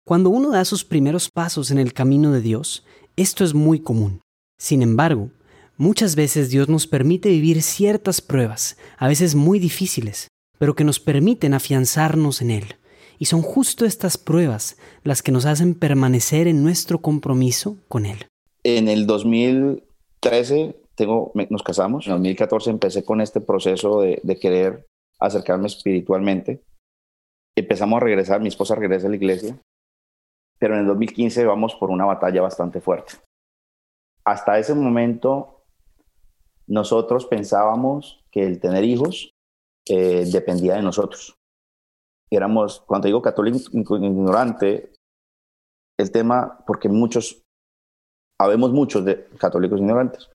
Cuando 0.07 0.31
uno 0.31 0.53
da 0.53 0.65
sus 0.65 0.87
primeros 0.87 1.29
pasos 1.29 1.71
en 1.71 1.77
el 1.77 1.93
camino 1.93 2.33
de 2.33 2.41
Dios, 2.41 2.83
esto 3.17 3.45
es 3.45 3.53
muy 3.53 3.79
común. 3.79 4.23
Sin 4.59 4.81
embargo, 4.81 5.29
muchas 5.77 6.17
veces 6.17 6.49
Dios 6.49 6.71
nos 6.71 6.87
permite 6.87 7.29
vivir 7.29 7.61
ciertas 7.61 8.23
pruebas, 8.23 8.79
a 8.97 9.07
veces 9.07 9.35
muy 9.35 9.59
difíciles, 9.59 10.29
pero 10.59 10.75
que 10.75 10.85
nos 10.85 11.01
permiten 11.01 11.55
afianzarnos 11.55 12.43
en 12.43 12.51
Él. 12.51 12.77
Y 13.19 13.27
son 13.27 13.43
justo 13.43 13.85
estas 13.85 14.19
pruebas 14.19 14.77
las 15.03 15.23
que 15.23 15.33
nos 15.33 15.47
hacen 15.47 15.75
permanecer 15.75 16.49
en 16.49 16.63
nuestro 16.63 17.01
compromiso 17.01 17.79
con 17.89 18.07
Él. 18.07 18.27
En 18.65 18.89
el 18.89 19.07
2013 19.07 20.77
tengo, 20.95 21.33
nos 21.51 21.63
casamos, 21.63 22.07
en 22.07 22.13
el 22.13 22.19
2014 22.19 22.71
empecé 22.71 23.05
con 23.05 23.21
este 23.21 23.41
proceso 23.41 24.01
de, 24.01 24.21
de 24.23 24.39
querer 24.39 24.87
acercarme 25.21 25.67
espiritualmente. 25.67 26.63
Empezamos 27.57 27.99
a 27.99 28.05
regresar, 28.05 28.41
mi 28.41 28.49
esposa 28.49 28.75
regresa 28.75 29.07
a 29.07 29.11
la 29.11 29.17
iglesia, 29.17 29.59
pero 30.59 30.75
en 30.75 30.81
el 30.81 30.87
2015 30.87 31.45
vamos 31.45 31.75
por 31.75 31.91
una 31.91 32.05
batalla 32.05 32.43
bastante 32.43 32.81
fuerte. 32.81 33.15
Hasta 34.25 34.59
ese 34.59 34.75
momento, 34.75 35.63
nosotros 36.67 37.27
pensábamos 37.27 38.25
que 38.31 38.45
el 38.45 38.61
tener 38.61 38.85
hijos 38.85 39.34
dependía 39.87 40.75
de 40.75 40.83
nosotros. 40.83 41.37
Éramos, 42.31 42.81
cuando 42.87 43.07
digo 43.07 43.23
católico 43.23 43.97
ignorante, 43.97 44.93
el 45.99 46.11
tema, 46.11 46.65
porque 46.67 46.89
muchos, 46.89 47.43
habemos 48.41 48.73
muchos 48.73 49.05
de 49.05 49.29
católicos 49.39 49.79
ignorantes. 49.79 50.31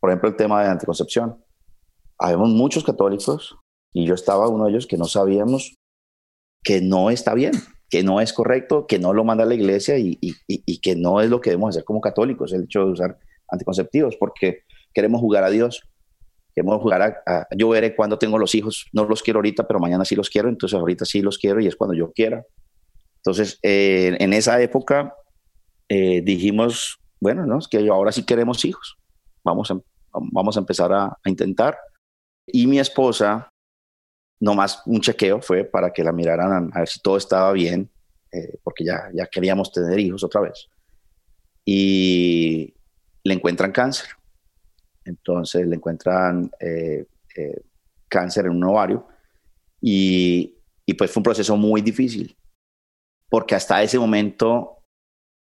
Por 0.00 0.10
ejemplo, 0.10 0.28
el 0.28 0.36
tema 0.36 0.62
de 0.62 0.70
anticoncepción. 0.70 1.44
Habemos 2.18 2.50
muchos 2.50 2.84
católicos 2.84 3.58
y 3.92 4.06
yo 4.06 4.14
estaba 4.14 4.48
uno 4.48 4.64
de 4.64 4.70
ellos 4.70 4.86
que 4.86 4.96
no 4.96 5.04
sabíamos 5.04 5.74
que 6.62 6.80
no 6.80 7.10
está 7.10 7.34
bien, 7.34 7.52
que 7.90 8.02
no 8.02 8.20
es 8.20 8.32
correcto, 8.32 8.86
que 8.86 8.98
no 8.98 9.12
lo 9.12 9.24
manda 9.24 9.44
la 9.44 9.54
iglesia 9.54 9.98
y, 9.98 10.16
que 10.80 10.96
no 10.96 11.20
es 11.20 11.28
lo 11.28 11.40
que 11.40 11.50
debemos 11.50 11.70
hacer 11.70 11.84
como 11.84 12.00
católicos, 12.00 12.52
el 12.52 12.64
hecho 12.64 12.84
de 12.84 12.92
usar 12.92 13.18
anticonceptivos, 13.48 14.16
porque 14.16 14.62
queremos 14.94 15.20
jugar 15.20 15.44
a 15.44 15.50
Dios, 15.50 15.82
queremos 16.54 16.80
jugar 16.80 17.22
a, 17.26 17.46
yo 17.56 17.68
veré 17.70 17.94
cuando 17.94 18.18
tengo 18.18 18.38
los 18.38 18.54
hijos, 18.54 18.86
no 18.92 19.04
los 19.04 19.22
quiero 19.22 19.38
ahorita, 19.38 19.66
pero 19.66 19.80
mañana 19.80 20.04
sí 20.04 20.14
los 20.14 20.30
quiero, 20.30 20.48
entonces 20.48 20.78
ahorita 20.78 21.04
sí 21.04 21.22
los 21.22 21.38
quiero 21.38 21.60
y 21.60 21.66
es 21.66 21.76
cuando 21.76 21.94
yo 21.94 22.12
quiera. 22.12 22.44
Entonces, 23.16 23.58
eh, 23.62 24.16
en 24.18 24.32
esa 24.32 24.60
época 24.60 25.14
eh, 25.88 26.22
dijimos, 26.22 26.98
bueno, 27.20 27.46
¿no? 27.46 27.58
es 27.58 27.68
que 27.68 27.88
ahora 27.88 28.12
sí 28.12 28.24
queremos 28.24 28.64
hijos, 28.64 28.96
vamos 29.44 29.70
a, 29.70 29.78
vamos 30.12 30.56
a 30.56 30.60
empezar 30.60 30.92
a, 30.92 31.06
a 31.06 31.28
intentar. 31.28 31.78
Y 32.46 32.66
mi 32.66 32.80
esposa 32.80 33.48
no 34.42 34.54
más 34.54 34.82
un 34.86 35.00
chequeo 35.00 35.40
fue 35.40 35.62
para 35.62 35.92
que 35.92 36.02
la 36.02 36.10
miraran 36.10 36.70
a, 36.74 36.80
ver 36.80 36.88
si 36.88 36.98
todo 37.00 37.16
estaba 37.16 37.52
bien, 37.52 37.88
eh, 38.32 38.58
porque 38.64 38.84
ya, 38.84 39.08
ya 39.14 39.26
queríamos 39.26 39.70
tener 39.70 39.96
hijos 40.00 40.24
otra 40.24 40.40
vez. 40.40 40.68
Y 41.64 42.74
le 43.22 43.34
encuentran 43.34 43.70
cáncer. 43.70 44.08
Entonces 45.04 45.66
le 45.66 45.76
encuentran 45.76 46.50
eh, 46.60 47.06
eh, 47.36 47.62
cáncer 48.08 48.46
en 48.46 48.52
un 48.52 48.64
ovario 48.64 49.06
y, 49.80 50.56
y 50.86 50.94
pues 50.94 51.10
fue 51.10 51.20
un 51.20 51.24
proceso 51.24 51.56
muy 51.56 51.80
difícil, 51.80 52.36
porque 53.28 53.54
hasta 53.54 53.82
ese 53.82 53.98
momento 53.98 54.82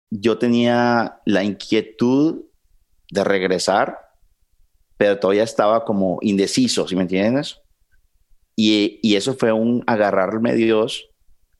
yo 0.09 0.37
tenía 0.37 1.21
la 1.25 1.43
inquietud 1.43 2.45
de 3.11 3.23
regresar, 3.23 3.99
pero 4.97 5.19
todavía 5.19 5.43
estaba 5.43 5.83
como 5.83 6.19
indeciso, 6.21 6.87
¿sí 6.87 6.95
me 6.95 7.03
entiendes? 7.03 7.61
Y, 8.55 9.15
eso 9.15 9.33
fue 9.33 9.51
un 9.51 9.83
agarrarme 9.85 10.51
a 10.51 10.53
Dios 10.53 11.09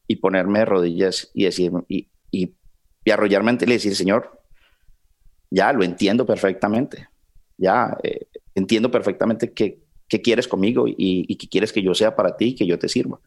y 0.08 0.18
ponerme 0.18 0.60
de 0.60 0.66
rodillas 0.66 1.30
y 1.34 1.44
decir, 1.44 1.72
y, 1.88 2.10
y, 2.32 2.56
arrollarme 3.12 3.52
ante 3.52 3.66
él 3.66 3.72
y 3.72 3.76
decir, 3.76 3.96
Señor, 3.96 4.42
ya 5.52 5.74
lo 5.74 5.84
entiendo 5.84 6.26
perfectamente, 6.26 7.08
ya 7.58 7.98
eh, 8.04 8.28
entiendo 8.54 8.92
perfectamente 8.92 9.54
qué, 9.54 9.80
qué 10.08 10.22
quieres 10.22 10.48
conmigo 10.48 10.88
y, 10.88 10.96
y, 10.98 11.36
qué 11.36 11.48
quieres 11.48 11.74
que 11.74 11.82
yo 11.82 11.94
sea 11.94 12.16
para 12.16 12.38
ti 12.38 12.46
y 12.48 12.56
que 12.56 12.66
yo 12.66 12.80
te 12.80 12.90
sirva. 12.90 13.20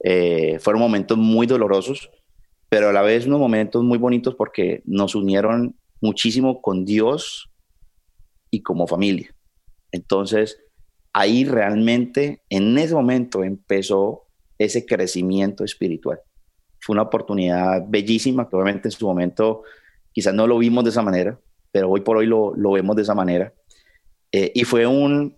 Eh, 0.00 0.58
fueron 0.60 0.80
momentos 0.80 1.18
muy 1.18 1.46
dolorosos, 1.46 2.10
pero 2.68 2.88
a 2.88 2.92
la 2.92 3.02
vez 3.02 3.26
unos 3.26 3.40
momentos 3.40 3.82
muy 3.82 3.98
bonitos 3.98 4.34
porque 4.34 4.82
nos 4.84 5.14
unieron 5.14 5.76
muchísimo 6.00 6.60
con 6.60 6.84
Dios 6.84 7.50
y 8.50 8.62
como 8.62 8.86
familia. 8.86 9.34
Entonces, 9.92 10.58
ahí 11.12 11.44
realmente 11.44 12.42
en 12.50 12.76
ese 12.78 12.94
momento 12.94 13.42
empezó 13.42 14.26
ese 14.58 14.86
crecimiento 14.86 15.64
espiritual. 15.64 16.20
Fue 16.80 16.94
una 16.94 17.02
oportunidad 17.02 17.84
bellísima 17.88 18.48
que 18.48 18.56
obviamente 18.56 18.88
en 18.88 18.92
su 18.92 19.06
momento 19.06 19.62
quizás 20.12 20.34
no 20.34 20.46
lo 20.46 20.58
vimos 20.58 20.84
de 20.84 20.90
esa 20.90 21.02
manera, 21.02 21.38
pero 21.76 21.90
hoy 21.90 22.00
por 22.00 22.16
hoy 22.16 22.24
lo, 22.24 22.54
vemos 22.72 22.96
de 22.96 23.02
esa 23.02 23.14
manera. 23.14 23.52
Eh, 24.32 24.50
y 24.54 24.64
fue 24.64 24.86
un, 24.86 25.36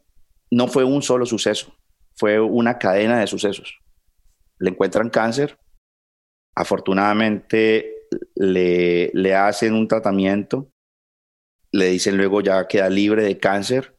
no 0.53 0.69
fue 0.69 0.85
un 0.85 1.03
solo 1.03 1.27
suceso, 1.27 1.75
fue 2.15 2.39
una 2.39 2.79
cadena 2.79 3.19
de 3.19 3.27
sucesos. 3.27 3.81
Le 4.61 4.71
encuentran 4.71 5.11
cáncer, 5.11 5.59
afortunadamente 6.55 8.07
le, 8.37 9.11
le 9.15 9.35
hacen 9.35 9.75
un 9.75 9.89
tratamiento, 9.89 10.71
le 11.73 11.87
dicen 11.87 12.17
luego 12.17 12.41
ya 12.41 12.69
queda 12.69 12.89
libre 12.89 13.25
de 13.25 13.41
cáncer, 13.41 13.99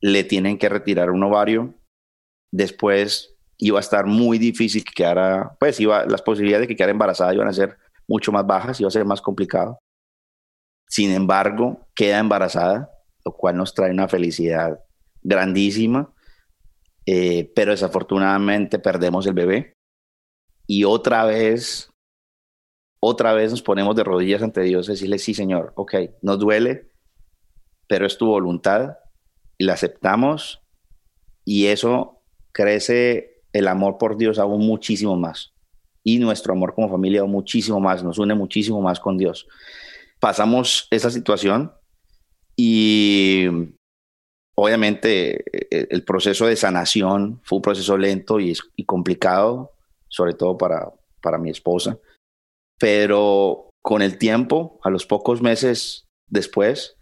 le 0.00 0.24
tienen 0.24 0.58
que 0.58 0.68
retirar 0.68 1.12
un 1.12 1.22
ovario, 1.22 1.74
después 2.50 3.36
iba 3.58 3.78
a 3.78 3.82
estar 3.82 4.04
muy 4.04 4.38
difícil 4.38 4.82
que 4.82 4.94
quedara, 4.94 5.54
pues 5.60 5.78
iba, 5.78 6.06
las 6.06 6.22
posibilidades 6.22 6.62
de 6.62 6.66
que 6.66 6.76
quedara 6.76 6.90
embarazada 6.90 7.32
iban 7.32 7.46
a 7.46 7.52
ser 7.52 7.78
mucho 8.08 8.32
más 8.32 8.44
bajas, 8.44 8.80
iba 8.80 8.88
a 8.88 8.90
ser 8.90 9.04
más 9.04 9.22
complicado. 9.22 9.78
Sin 10.88 11.10
embargo, 11.10 11.86
queda 11.94 12.18
embarazada, 12.18 12.90
lo 13.24 13.32
cual 13.32 13.56
nos 13.56 13.74
trae 13.74 13.90
una 13.90 14.08
felicidad 14.08 14.80
grandísima, 15.22 16.12
eh, 17.06 17.50
pero 17.54 17.72
desafortunadamente 17.72 18.78
perdemos 18.78 19.26
el 19.26 19.34
bebé. 19.34 19.74
Y 20.66 20.84
otra 20.84 21.24
vez, 21.24 21.90
otra 23.00 23.32
vez 23.32 23.50
nos 23.50 23.62
ponemos 23.62 23.96
de 23.96 24.04
rodillas 24.04 24.42
ante 24.42 24.62
Dios 24.62 24.88
y 24.88 24.92
decirle, 24.92 25.18
sí, 25.18 25.34
Señor, 25.34 25.72
ok, 25.76 25.94
nos 26.22 26.38
duele, 26.38 26.90
pero 27.88 28.06
es 28.06 28.16
tu 28.16 28.26
voluntad 28.26 28.96
y 29.58 29.64
la 29.64 29.74
aceptamos 29.74 30.62
y 31.44 31.66
eso 31.66 32.22
crece 32.52 33.42
el 33.52 33.68
amor 33.68 33.98
por 33.98 34.16
Dios 34.16 34.38
aún 34.38 34.66
muchísimo 34.66 35.16
más. 35.16 35.52
Y 36.02 36.18
nuestro 36.18 36.52
amor 36.52 36.74
como 36.74 36.88
familia 36.88 37.24
muchísimo 37.24 37.80
más, 37.80 38.02
nos 38.02 38.18
une 38.18 38.34
muchísimo 38.34 38.80
más 38.80 39.00
con 39.00 39.16
Dios. 39.16 39.46
Pasamos 40.24 40.88
esa 40.90 41.10
situación 41.10 41.70
y 42.56 43.46
obviamente 44.56 45.44
e, 45.52 45.86
el 45.90 46.02
proceso 46.02 46.46
de 46.46 46.56
sanación 46.56 47.42
fue 47.44 47.56
un 47.56 47.62
proceso 47.62 47.98
lento 47.98 48.40
y, 48.40 48.56
y 48.74 48.84
complicado, 48.86 49.72
sobre 50.08 50.32
todo 50.32 50.56
para, 50.56 50.90
para 51.20 51.36
mi 51.36 51.50
esposa. 51.50 51.98
Pero 52.78 53.68
con 53.82 54.00
el 54.00 54.16
tiempo, 54.16 54.80
a 54.82 54.88
los 54.88 55.04
pocos 55.04 55.42
meses 55.42 56.06
después, 56.26 56.96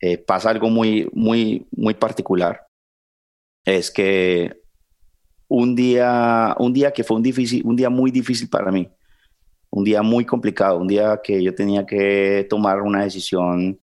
eh, 0.00 0.16
pasa 0.16 0.48
algo 0.48 0.70
muy, 0.70 1.10
muy, 1.12 1.66
muy 1.70 1.92
particular. 1.92 2.64
Es 3.66 3.90
que 3.90 4.62
un 5.48 5.76
día, 5.76 6.56
un 6.58 6.72
día 6.72 6.92
que 6.92 7.04
fue 7.04 7.18
un, 7.18 7.22
difícil, 7.22 7.60
un 7.66 7.76
día 7.76 7.90
muy 7.90 8.10
difícil 8.10 8.48
para 8.48 8.72
mí, 8.72 8.90
un 9.72 9.84
día 9.84 10.02
muy 10.02 10.26
complicado, 10.26 10.78
un 10.78 10.86
día 10.86 11.20
que 11.22 11.42
yo 11.42 11.54
tenía 11.54 11.86
que 11.86 12.46
tomar 12.48 12.82
una 12.82 13.04
decisión, 13.04 13.80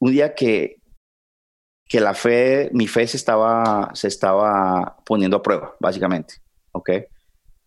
un 0.00 0.10
día 0.10 0.34
que, 0.34 0.80
que 1.86 2.00
la 2.00 2.14
fe, 2.14 2.70
mi 2.72 2.88
fe 2.88 3.06
se 3.06 3.18
estaba, 3.18 3.90
se 3.94 4.08
estaba 4.08 4.96
poniendo 5.04 5.36
a 5.36 5.42
prueba, 5.42 5.76
básicamente, 5.80 6.36
¿ok? 6.72 6.90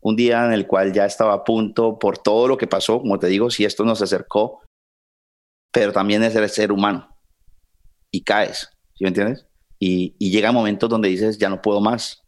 Un 0.02 0.16
día 0.16 0.44
en 0.46 0.54
el 0.54 0.66
cual 0.66 0.92
ya 0.92 1.06
estaba 1.06 1.34
a 1.34 1.44
punto 1.44 2.00
por 2.00 2.18
todo 2.18 2.48
lo 2.48 2.58
que 2.58 2.66
pasó, 2.66 3.00
como 3.00 3.20
te 3.20 3.28
digo, 3.28 3.52
si 3.52 3.64
esto 3.64 3.86
nos 3.86 4.02
acercó, 4.02 4.64
pero 5.72 5.94
también 5.94 6.24
es 6.24 6.36
el 6.36 6.50
ser 6.50 6.72
humano, 6.72 7.16
y 8.10 8.24
caes, 8.24 8.72
¿sí 8.96 9.04
me 9.04 9.10
entiendes? 9.10 9.46
Y, 9.78 10.16
y 10.18 10.32
llega 10.32 10.52
momentos 10.52 10.90
donde 10.90 11.10
dices, 11.10 11.38
ya 11.38 11.50
no 11.50 11.62
puedo 11.62 11.80
más, 11.80 12.24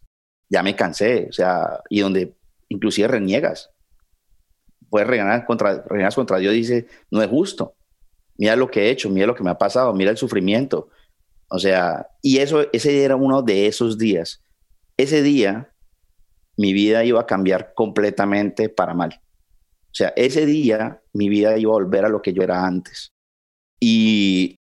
ya 0.47 0.61
me 0.61 0.75
cansé, 0.75 1.25
o 1.27 1.33
sea, 1.33 1.81
y 1.89 2.01
donde 2.01 2.37
inclusive 2.69 3.07
reniegas. 3.07 3.71
Puedes 4.89 5.07
regalar 5.07 5.45
contra, 5.45 5.83
renegas 5.83 6.15
contra 6.15 6.37
Dios 6.37 6.53
y 6.53 6.57
dice, 6.57 6.87
no 7.09 7.21
es 7.21 7.29
justo. 7.29 7.75
Mira 8.37 8.55
lo 8.55 8.69
que 8.69 8.83
he 8.83 8.89
hecho, 8.89 9.09
mira 9.09 9.27
lo 9.27 9.35
que 9.35 9.43
me 9.43 9.51
ha 9.51 9.57
pasado, 9.57 9.93
mira 9.93 10.11
el 10.11 10.17
sufrimiento. 10.17 10.89
O 11.49 11.59
sea, 11.59 12.07
y 12.21 12.37
eso, 12.37 12.65
ese 12.73 13.03
era 13.03 13.15
uno 13.15 13.41
de 13.41 13.67
esos 13.67 13.97
días. 13.97 14.41
Ese 14.97 15.21
día 15.21 15.71
mi 16.57 16.73
vida 16.73 17.03
iba 17.03 17.21
a 17.21 17.25
cambiar 17.25 17.73
completamente 17.73 18.69
para 18.69 18.93
mal. 18.93 19.19
O 19.91 19.93
sea, 19.93 20.13
ese 20.15 20.45
día 20.45 21.01
mi 21.13 21.27
vida 21.27 21.57
iba 21.57 21.71
a 21.71 21.73
volver 21.73 22.05
a 22.05 22.09
lo 22.09 22.21
que 22.21 22.33
yo 22.33 22.43
era 22.43 22.65
antes. 22.65 23.11
Y 23.79 24.55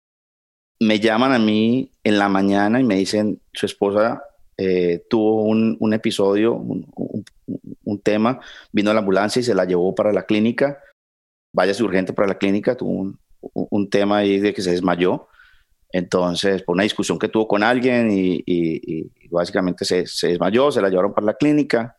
me 0.81 0.99
llaman 0.99 1.33
a 1.33 1.39
mí 1.39 1.93
en 2.03 2.19
la 2.19 2.29
mañana 2.29 2.81
y 2.81 2.85
me 2.85 2.97
dicen, 2.97 3.41
su 3.53 3.67
esposa 3.67 4.23
eh, 4.57 5.05
tuvo 5.09 5.45
un, 5.45 5.93
episodio, 5.93 6.55
un, 6.55 6.87
tema, 7.99 8.41
vino 8.71 8.91
a 8.91 8.95
la 8.95 9.01
ambulancia 9.01 9.41
y 9.41 9.43
se 9.43 9.55
la 9.55 9.65
llevó 9.65 9.95
para 9.95 10.13
la 10.13 10.25
clínica, 10.27 10.79
váyase 11.53 11.83
urgente 11.83 12.13
para 12.13 12.29
la 12.29 12.39
clínica, 12.39 12.77
tuvo 12.77 13.15
un, 13.41 13.91
tema 13.91 14.19
ahí 14.19 14.39
de 14.39 14.53
que 14.53 14.63
se 14.63 14.71
desmayó. 14.71 15.29
Entonces, 15.93 16.63
por 16.63 16.75
una 16.75 16.85
discusión 16.85 17.19
que 17.19 17.29
tuvo 17.29 17.49
con 17.49 17.63
alguien 17.63 18.09
y, 18.13 19.11
básicamente 19.31 19.85
se, 19.85 20.07
se, 20.07 20.29
desmayó, 20.29 20.71
se 20.71 20.81
la 20.81 20.89
llevaron 20.89 21.15
para 21.15 21.27
la 21.27 21.35
clínica. 21.35 21.97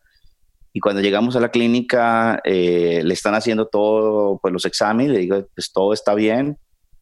Y 0.72 0.80
cuando 0.80 1.02
llegamos 1.02 1.36
a 1.36 1.40
la 1.40 1.50
clínica, 1.50 2.40
eh, 2.44 3.02
le 3.04 3.14
están 3.14 3.34
haciendo 3.34 3.66
todos 3.66 4.38
pues, 4.40 4.52
los 4.52 4.64
exámenes, 4.64 5.12
le 5.12 5.18
digo, 5.18 5.46
pues 5.54 5.70
todo 5.72 5.92
está 5.92 6.14
bien. 6.14 6.56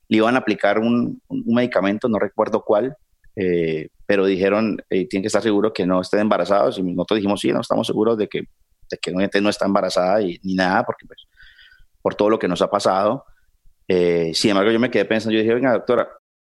Le 0.09 0.17
iban 0.17 0.35
a 0.35 0.39
aplicar 0.39 0.81
un, 0.81 1.23
medicamento, 1.29 2.09
no 2.09 2.19
recuerdo 2.19 2.65
cuál, 2.65 2.97
eh, 3.37 3.89
pero 4.07 4.27
dijeron, 4.27 4.83
eh, 4.91 5.07
tienen 5.07 5.23
que 5.23 5.29
estar 5.29 5.43
seguros 5.43 5.73
que 5.73 5.87
no 5.87 6.01
estén 6.01 6.21
embarazados. 6.21 6.79
Y 6.79 6.83
nosotros 6.83 7.19
dijimos, 7.19 7.41
sí, 7.41 7.53
no 7.53 7.61
estamos 7.61 7.87
seguros 7.87 8.19
de 8.19 8.29
que, 8.29 8.43
de 8.91 8.99
que 8.99 9.13
no, 9.13 9.49
está 9.49 9.67
embarazada 9.67 10.21
y, 10.23 10.39
ni 10.43 10.55
nada, 10.55 10.85
porque 10.85 11.07
pues, 11.07 11.27
por 12.03 12.15
todo 12.15 12.31
lo 12.31 12.39
que 12.39 12.49
nos 12.49 12.63
ha 12.63 12.71
pasado. 12.71 13.25
sin 13.89 14.51
embargo, 14.51 14.71
yo 14.71 14.81
me 14.81 14.91
quedé 14.91 15.05
pensando, 15.05 15.35
yo 15.35 15.41
dije, 15.41 15.55
venga, 15.55 15.73
doctora, 15.73 16.09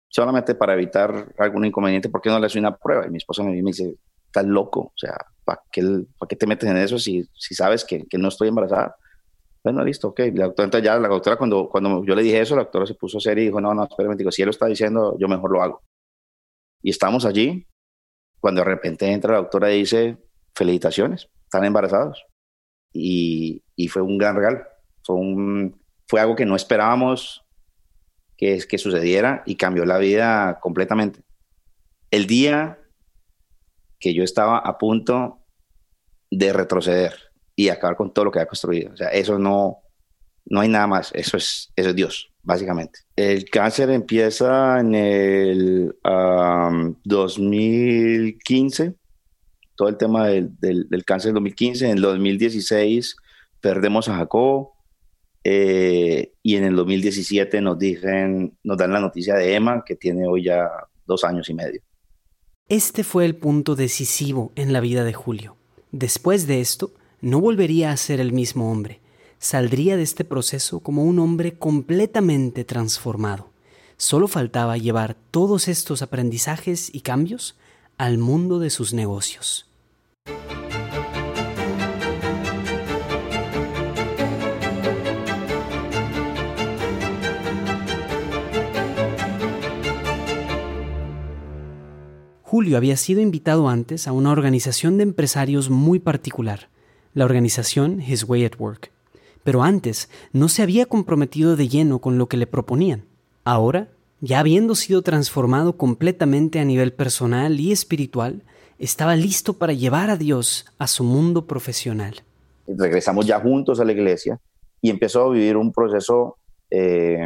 solamente 0.08 0.54
para 0.54 0.74
evitar 0.74 1.32
algún 1.38 1.64
inconveniente, 1.64 2.08
¿por 2.08 2.20
qué 2.20 2.30
no 2.30 2.38
le 2.38 2.46
hace 2.46 2.58
una 2.58 2.76
prueba? 2.76 3.06
Y 3.06 3.10
mi 3.10 3.18
esposa 3.18 3.42
me 3.42 3.52
dice, 3.52 3.96
estás 4.26 4.46
loco, 4.46 4.80
o 4.80 4.92
sea, 4.96 5.16
¿para 5.44 5.60
qué, 5.70 5.82
¿para 6.18 6.28
qué 6.28 6.36
te 6.36 6.46
metes 6.46 6.68
en 6.68 6.76
eso 6.76 6.98
si, 6.98 7.28
si 7.34 7.54
sabes 7.54 7.84
que, 7.84 8.06
que, 8.06 8.18
no 8.18 8.28
estoy 8.28 8.48
embarazada? 8.48 8.96
Bueno, 9.64 9.84
listo, 9.84 10.08
ok. 10.08 10.20
La 10.34 10.46
doctora, 10.46 10.64
entonces 10.64 10.84
ya 10.84 10.98
la 10.98 11.08
doctora, 11.08 11.36
cuando, 11.36 11.68
cuando 11.68 12.04
yo 12.04 12.14
le 12.14 12.22
dije 12.22 12.40
eso, 12.40 12.54
la 12.54 12.62
doctora 12.62 12.86
se 12.86 12.94
puso 12.94 13.18
seria 13.18 13.42
y 13.42 13.46
dijo, 13.46 13.60
no, 13.60 13.74
no, 13.74 13.84
espérame, 13.84 14.16
digo, 14.16 14.30
si 14.30 14.42
él 14.42 14.46
lo 14.46 14.50
está 14.50 14.66
diciendo, 14.66 15.16
yo 15.18 15.28
mejor 15.28 15.50
lo 15.50 15.62
hago. 15.62 15.82
Y 16.82 16.90
estamos 16.90 17.24
allí, 17.24 17.66
cuando 18.38 18.60
de 18.60 18.66
repente 18.66 19.10
entra 19.10 19.32
la 19.32 19.38
doctora 19.38 19.72
y 19.72 19.80
dice, 19.80 20.18
felicitaciones, 20.54 21.28
están 21.46 21.64
embarazados. 21.64 22.24
Y, 22.92 23.62
y 23.74 23.88
fue 23.88 24.02
un 24.02 24.18
gran 24.18 24.36
regalo. 24.36 24.64
Fue, 25.04 25.16
un, 25.16 25.80
fue 26.06 26.20
algo 26.20 26.36
que 26.36 26.46
no 26.46 26.56
esperábamos 26.56 27.44
que, 28.36 28.58
que 28.68 28.78
sucediera 28.78 29.42
y 29.46 29.56
cambió 29.56 29.84
la 29.84 29.98
vida 29.98 30.58
completamente. 30.60 31.20
El 32.10 32.26
día 32.26 32.78
que 33.98 34.14
yo 34.14 34.22
estaba 34.22 34.58
a 34.58 34.78
punto 34.78 35.40
de 36.30 36.52
retroceder 36.52 37.14
y 37.54 37.68
acabar 37.70 37.96
con 37.96 38.12
todo 38.12 38.26
lo 38.26 38.30
que 38.30 38.38
había 38.38 38.48
construido. 38.48 38.92
O 38.92 38.96
sea, 38.96 39.08
eso 39.08 39.38
no, 39.38 39.78
no 40.44 40.60
hay 40.60 40.68
nada 40.68 40.86
más, 40.86 41.10
eso 41.14 41.36
es, 41.36 41.72
eso 41.74 41.88
es 41.90 41.96
Dios, 41.96 42.32
básicamente. 42.42 43.00
El 43.16 43.48
cáncer 43.50 43.90
empieza 43.90 44.78
en 44.80 44.94
el 44.94 45.96
2015, 47.04 48.94
todo 49.76 49.88
el 49.88 49.96
tema 49.96 50.26
del, 50.26 50.58
del, 50.58 51.04
cáncer 51.04 51.28
en 51.30 51.34
2015, 51.34 51.84
en 51.86 51.92
el 51.92 52.02
2016 52.02 53.16
perdemos 53.60 54.08
a 54.08 54.16
Jacob 54.16 54.70
eh, 55.44 56.32
y 56.42 56.56
en 56.56 56.64
el 56.64 56.74
2017 56.76 57.60
nos 57.60 57.78
dicen, 57.78 58.56
nos 58.64 58.76
dan 58.76 58.92
la 58.92 59.00
noticia 59.00 59.36
de 59.36 59.54
Emma, 59.54 59.84
que 59.86 59.94
tiene 59.94 60.26
hoy 60.26 60.44
ya 60.44 60.68
dos 61.06 61.22
años 61.24 61.48
y 61.48 61.54
medio. 61.54 61.80
Este 62.68 63.04
fue 63.04 63.24
el 63.24 63.36
punto 63.36 63.76
decisivo 63.76 64.50
en 64.56 64.72
la 64.72 64.80
vida 64.80 65.04
de 65.04 65.12
Julio. 65.12 65.56
Después 65.92 66.48
de 66.48 66.60
esto, 66.60 66.92
no 67.20 67.40
volvería 67.40 67.92
a 67.92 67.96
ser 67.96 68.18
el 68.18 68.32
mismo 68.32 68.72
hombre. 68.72 69.00
Saldría 69.38 69.96
de 69.96 70.02
este 70.02 70.24
proceso 70.24 70.80
como 70.80 71.04
un 71.04 71.18
hombre 71.20 71.58
completamente 71.58 72.64
transformado. 72.64 73.50
Solo 73.98 74.26
faltaba 74.28 74.76
llevar 74.76 75.16
todos 75.30 75.68
estos 75.68 76.02
aprendizajes 76.02 76.92
y 76.92 77.00
cambios 77.02 77.56
al 77.98 78.18
mundo 78.18 78.58
de 78.58 78.70
sus 78.70 78.92
negocios. 78.92 79.65
Julio 92.56 92.78
había 92.78 92.96
sido 92.96 93.20
invitado 93.20 93.68
antes 93.68 94.08
a 94.08 94.12
una 94.12 94.30
organización 94.30 94.96
de 94.96 95.02
empresarios 95.02 95.68
muy 95.68 95.98
particular, 95.98 96.70
la 97.12 97.26
organización 97.26 98.00
His 98.00 98.22
Way 98.22 98.46
at 98.46 98.58
Work. 98.58 98.92
Pero 99.44 99.62
antes 99.62 100.08
no 100.32 100.48
se 100.48 100.62
había 100.62 100.86
comprometido 100.86 101.56
de 101.56 101.68
lleno 101.68 101.98
con 101.98 102.16
lo 102.16 102.28
que 102.28 102.38
le 102.38 102.46
proponían. 102.46 103.04
Ahora, 103.44 103.90
ya 104.20 104.38
habiendo 104.38 104.74
sido 104.74 105.02
transformado 105.02 105.76
completamente 105.76 106.58
a 106.58 106.64
nivel 106.64 106.94
personal 106.94 107.60
y 107.60 107.72
espiritual, 107.72 108.42
estaba 108.78 109.16
listo 109.16 109.54
para 109.54 109.72
llevar 109.72 110.10
a 110.10 110.16
Dios 110.16 110.66
a 110.78 110.86
su 110.86 111.04
mundo 111.04 111.46
profesional. 111.46 112.22
Regresamos 112.66 113.26
ya 113.26 113.40
juntos 113.40 113.80
a 113.80 113.84
la 113.84 113.92
iglesia 113.92 114.40
y 114.80 114.90
empezó 114.90 115.24
a 115.24 115.30
vivir 115.30 115.56
un 115.56 115.72
proceso 115.72 116.36
eh, 116.70 117.22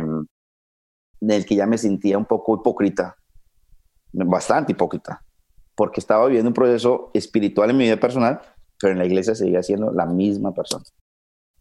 en 1.21 1.31
el 1.31 1.45
que 1.45 1.57
ya 1.57 1.67
me 1.67 1.79
sentía 1.79 2.19
un 2.19 2.27
poco 2.27 2.57
hipócrita 2.57 3.17
bastante 4.13 4.73
hipócrita, 4.73 5.23
porque 5.75 6.01
estaba 6.01 6.27
viviendo 6.27 6.49
un 6.49 6.55
proceso 6.55 7.11
espiritual 7.15 7.71
en 7.71 7.77
mi 7.77 7.85
vida 7.85 7.99
personal, 7.99 8.41
pero 8.79 8.93
en 8.93 8.99
la 8.99 9.07
iglesia 9.07 9.35
seguía 9.35 9.63
siendo 9.63 9.93
la 9.93 10.07
misma 10.07 10.53
persona. 10.53 10.85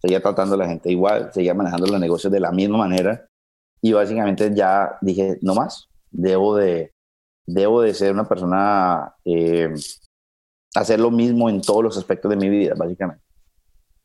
Seguía 0.02 0.22
tratando 0.22 0.56
a 0.56 0.58
la 0.58 0.68
gente 0.68 0.92
igual, 0.92 1.32
seguía 1.34 1.54
manejando 1.54 1.88
los 1.88 2.00
negocios 2.00 2.32
de 2.32 2.40
la 2.40 2.52
misma 2.52 2.78
manera 2.78 3.28
y 3.82 3.94
básicamente 3.94 4.54
ya 4.54 4.98
dije, 5.02 5.38
no 5.42 5.56
más, 5.56 5.90
debo 6.12 6.56
de, 6.56 6.94
debo 7.54 7.82
de 7.82 7.94
ser 7.94 8.14
una 8.14 8.28
persona, 8.28 9.16
eh, 9.26 9.74
hacer 10.76 11.00
lo 11.00 11.12
mismo 11.12 11.50
en 11.50 11.62
todos 11.62 11.84
los 11.84 11.98
aspectos 11.98 12.30
de 12.30 12.38
mi 12.38 12.50
vida, 12.50 12.74
básicamente. 12.78 13.24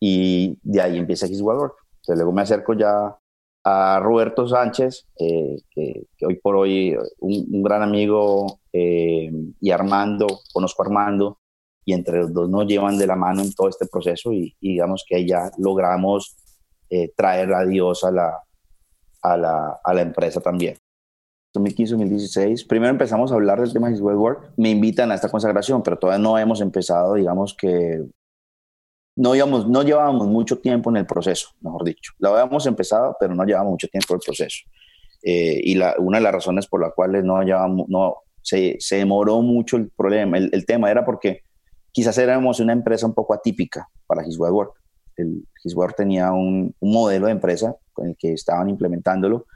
Y 0.01 0.59
de 0.63 0.81
ahí 0.81 0.99
empieza 0.99 1.27
His 1.27 1.41
Work. 1.41 1.77
Entonces 1.97 2.17
luego 2.17 2.33
me 2.33 2.43
acerco 2.43 2.75
ya 2.75 3.17
a 3.65 3.99
Roberto 4.01 4.47
Sánchez, 4.47 5.07
eh, 5.19 5.57
que, 5.71 6.07
hoy 6.27 6.35
por 6.37 6.57
hoy 6.57 6.97
un, 7.21 7.63
gran 7.63 7.83
amigo, 7.83 8.61
eh, 8.73 9.31
y 9.61 9.71
Armando, 9.71 10.27
conozco 10.53 10.83
a 10.83 10.87
Armando, 10.87 11.39
y 11.87 11.93
entre 11.93 12.19
los 12.19 12.33
dos 12.33 12.49
nos 12.49 12.67
llevan 12.67 12.99
de 12.99 13.07
la 13.07 13.17
mano 13.17 13.43
en 13.43 13.53
todo 13.55 13.69
este 13.69 13.87
proceso 13.87 14.33
y, 14.33 14.55
digamos 14.61 15.05
que 15.07 15.27
ya 15.27 15.51
logramos 15.59 16.37
eh, 16.91 17.13
traer 17.17 17.53
a 17.53 17.65
Dios 17.65 18.05
a 18.05 18.11
la, 18.11 18.43
a 19.23 19.37
la, 19.37 19.81
a 19.83 19.95
la 19.95 20.03
empresa 20.03 20.41
también. 20.41 20.77
2015-2016, 21.55 22.67
primero 22.67 22.91
empezamos 22.91 23.31
a 23.31 23.35
hablar 23.35 23.61
del 23.61 23.73
tema 23.73 23.89
de 23.89 23.95
His 23.95 24.01
Work, 24.01 24.53
me 24.57 24.71
invitan 24.71 25.13
a 25.13 25.15
esta 25.15 25.29
consagración, 25.29 25.83
pero 25.83 25.99
todavía 25.99 26.23
no 26.23 26.37
hemos 26.37 26.61
empezado, 26.61 27.15
digamos 27.15 27.55
que 27.55 28.05
no, 29.17 29.35
íbamos, 29.35 29.69
no 29.69 29.83
llevábamos 29.83 30.27
mucho 30.27 30.59
tiempo 30.59 30.91
en 30.91 30.97
el 30.97 31.07
proceso, 31.07 31.51
mejor 31.61 31.85
dicho. 31.85 32.13
Lo 32.19 32.31
habíamos 32.31 32.67
empezado, 32.67 33.17
pero 33.21 33.35
no 33.35 33.45
llevábamos 33.45 33.73
mucho 33.73 33.89
tiempo 33.89 34.15
en 34.15 34.17
el 34.17 34.25
proceso. 34.25 34.65
Eh, 35.23 35.61
y 35.63 35.75
la, 35.77 35.95
una 35.99 36.19
de 36.19 36.25
las 36.25 36.35
razones 36.35 36.67
por 36.67 36.81
las 36.81 36.93
cuales 36.93 37.25
no, 37.25 37.41
llevamos, 37.43 37.89
no 37.89 38.17
se, 38.43 38.77
se, 38.81 38.97
demoró 38.97 39.41
mucho 39.41 39.77
el 39.77 39.91
problema, 39.91 40.37
el, 40.37 40.67
tema 40.67 40.91
era 40.91 41.05
porque 41.05 41.43
quizás 41.93 42.19
éramos 42.19 42.61
una 42.61 42.75
empresa 42.75 43.07
un 43.07 43.15
poco 43.15 43.33
atípica 43.33 43.89
para 44.07 44.27
His 44.27 44.39
Work. 44.39 44.73
El, 45.17 45.47
His 45.63 45.75
tenía 45.97 46.33
un, 46.33 46.75
un, 46.79 46.93
modelo 46.93 47.27
de 47.27 47.33
empresa 47.33 47.75
con 47.93 48.09
el 48.09 48.17
que 48.17 48.33
estaban 48.33 48.69
implementándolo. 48.69 49.47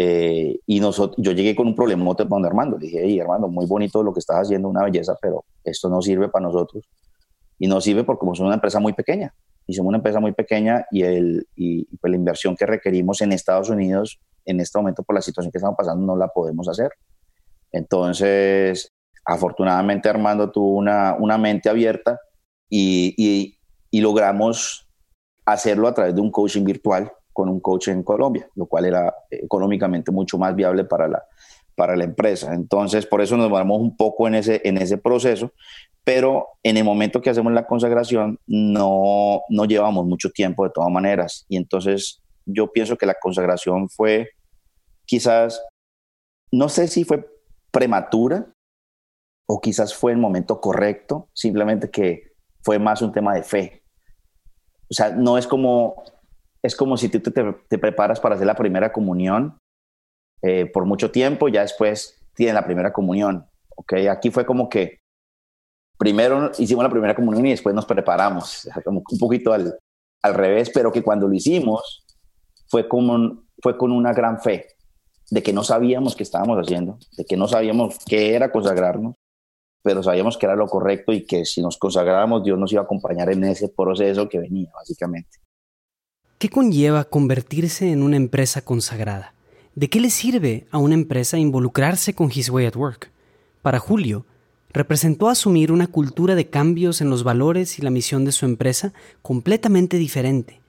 Eh, 0.00 0.60
y 0.64 0.78
nosotros, 0.78 1.16
yo 1.18 1.32
llegué 1.32 1.56
con 1.56 1.66
un 1.66 1.74
problema 1.74 2.14
con 2.14 2.46
Armando. 2.46 2.78
Le 2.78 2.86
dije, 2.86 3.00
hey, 3.02 3.18
Armando, 3.18 3.48
muy 3.48 3.66
bonito 3.66 4.00
lo 4.04 4.12
que 4.12 4.20
estás 4.20 4.36
haciendo, 4.36 4.68
una 4.68 4.84
belleza, 4.84 5.16
pero 5.20 5.44
esto 5.64 5.88
no 5.88 6.00
sirve 6.00 6.28
para 6.28 6.46
nosotros 6.46 6.88
y 7.58 7.66
no 7.66 7.80
sirve 7.80 8.04
porque 8.04 8.20
somos 8.20 8.40
una 8.40 8.54
empresa 8.54 8.78
muy 8.78 8.92
pequeña 8.92 9.34
y 9.66 9.74
somos 9.74 9.88
una 9.88 9.98
empresa 9.98 10.20
muy 10.20 10.30
pequeña 10.32 10.86
y, 10.92 11.02
el, 11.02 11.48
y, 11.56 11.84
pues 11.96 12.12
la 12.12 12.16
inversión 12.16 12.54
que 12.54 12.64
requerimos 12.64 13.20
en 13.22 13.32
Estados 13.32 13.70
Unidos 13.70 14.20
en 14.44 14.60
este 14.60 14.78
momento 14.78 15.02
por 15.02 15.16
la 15.16 15.20
situación 15.20 15.50
que 15.50 15.58
estamos 15.58 15.76
pasando 15.76 16.06
no 16.06 16.16
la 16.16 16.28
podemos 16.28 16.68
hacer. 16.68 16.92
Entonces, 17.72 18.92
afortunadamente 19.24 20.08
Armando 20.08 20.52
tuvo 20.52 20.76
una, 20.76 21.16
una 21.18 21.38
mente 21.38 21.68
abierta 21.68 22.20
y, 22.68 23.58
y, 23.90 24.00
logramos 24.00 24.88
hacerlo 25.44 25.88
a 25.88 25.94
través 25.94 26.14
de 26.14 26.20
un 26.20 26.30
coaching 26.30 26.62
virtual 26.62 27.10
con 27.38 27.48
un 27.48 27.60
coach 27.60 27.86
en 27.86 28.02
Colombia, 28.02 28.50
lo 28.56 28.66
cual 28.66 28.86
era 28.86 29.14
económicamente 29.30 30.10
mucho 30.10 30.38
más 30.38 30.56
viable 30.56 30.82
para 30.82 31.06
la, 31.06 31.22
para 31.76 31.94
la 31.94 32.02
empresa. 32.02 32.52
Entonces, 32.52 33.06
por 33.06 33.20
eso 33.20 33.36
nos 33.36 33.48
vamos 33.48 33.80
un 33.80 33.96
poco 33.96 34.26
en 34.26 34.34
ese, 34.34 34.60
en 34.64 34.76
ese 34.76 34.98
proceso, 34.98 35.52
pero 36.02 36.48
en 36.64 36.78
el 36.78 36.82
momento 36.82 37.22
que 37.22 37.30
hacemos 37.30 37.52
la 37.52 37.64
consagración 37.64 38.40
no, 38.48 39.42
no 39.50 39.64
llevamos 39.66 40.04
mucho 40.04 40.30
tiempo 40.30 40.64
de 40.64 40.70
todas 40.70 40.90
maneras. 40.90 41.46
Y 41.48 41.56
entonces 41.56 42.20
yo 42.44 42.72
pienso 42.72 42.98
que 42.98 43.06
la 43.06 43.14
consagración 43.14 43.88
fue 43.88 44.30
quizás, 45.04 45.62
no 46.50 46.68
sé 46.68 46.88
si 46.88 47.04
fue 47.04 47.24
prematura 47.70 48.48
o 49.46 49.60
quizás 49.60 49.94
fue 49.94 50.10
el 50.10 50.18
momento 50.18 50.60
correcto, 50.60 51.28
simplemente 51.34 51.88
que 51.88 52.32
fue 52.64 52.80
más 52.80 53.00
un 53.00 53.12
tema 53.12 53.32
de 53.32 53.44
fe. 53.44 53.84
O 54.90 54.94
sea, 54.94 55.10
no 55.10 55.38
es 55.38 55.46
como, 55.46 56.02
es 56.62 56.76
como 56.76 56.96
si 56.96 57.08
tú 57.08 57.30
te, 57.30 57.78
preparas 57.78 58.20
para 58.20 58.34
hacer 58.34 58.46
la 58.46 58.54
primera 58.54 58.92
comunión 58.92 59.58
eh, 60.42 60.66
por 60.66 60.84
mucho 60.84 61.10
tiempo, 61.10 61.48
ya 61.48 61.62
después 61.62 62.18
tienes 62.34 62.54
la 62.54 62.64
primera 62.64 62.92
comunión. 62.92 63.46
Okay, 63.76 64.08
aquí 64.08 64.30
fue 64.30 64.44
como 64.44 64.68
que 64.68 65.00
primero 65.98 66.50
hicimos 66.58 66.82
la 66.82 66.90
primera 66.90 67.14
comunión 67.14 67.46
y 67.46 67.50
después 67.50 67.74
nos 67.74 67.86
preparamos, 67.86 68.68
como 68.84 69.02
un 69.10 69.18
poquito 69.18 69.52
al, 69.52 69.78
al 70.22 70.34
revés, 70.34 70.70
pero 70.72 70.92
que 70.92 71.02
cuando 71.02 71.28
lo 71.28 71.34
hicimos 71.34 72.04
fue, 72.68 72.88
como, 72.88 73.44
fue 73.62 73.76
con 73.76 73.92
una 73.92 74.12
gran 74.12 74.40
fe 74.40 74.66
de 75.30 75.42
que 75.42 75.52
no 75.52 75.62
sabíamos 75.62 76.16
qué 76.16 76.22
estábamos 76.22 76.58
haciendo, 76.58 76.98
de 77.16 77.24
que 77.24 77.36
no 77.36 77.48
sabíamos 77.48 77.98
qué 78.06 78.34
era 78.34 78.50
consagrarnos, 78.50 79.14
pero 79.82 80.02
sabíamos 80.02 80.38
que 80.38 80.46
era 80.46 80.56
lo 80.56 80.66
correcto 80.66 81.12
y 81.12 81.24
que 81.24 81.44
si 81.44 81.60
nos 81.60 81.76
consagrábamos 81.76 82.42
Dios 82.44 82.58
nos 82.58 82.72
iba 82.72 82.82
a 82.82 82.84
acompañar 82.84 83.30
en 83.30 83.44
ese 83.44 83.68
proceso 83.68 84.28
que 84.28 84.38
venía, 84.38 84.70
básicamente. 84.74 85.38
¿Qué 86.38 86.50
conlleva 86.50 87.02
convertirse 87.02 87.90
en 87.90 88.00
una 88.00 88.14
empresa 88.14 88.62
consagrada? 88.62 89.34
¿De 89.74 89.90
qué 89.90 89.98
le 89.98 90.08
sirve 90.08 90.68
a 90.70 90.78
una 90.78 90.94
empresa 90.94 91.36
involucrarse 91.36 92.14
con 92.14 92.30
His 92.32 92.48
Way 92.48 92.66
at 92.66 92.76
Work? 92.76 93.10
Para 93.60 93.80
Julio, 93.80 94.24
representó 94.70 95.28
asumir 95.28 95.72
una 95.72 95.88
cultura 95.88 96.36
de 96.36 96.48
cambios 96.48 97.00
en 97.00 97.10
los 97.10 97.24
valores 97.24 97.80
y 97.80 97.82
la 97.82 97.90
misión 97.90 98.24
de 98.24 98.30
su 98.30 98.46
empresa 98.46 98.92
completamente 99.20 99.96
diferente. 99.96 100.60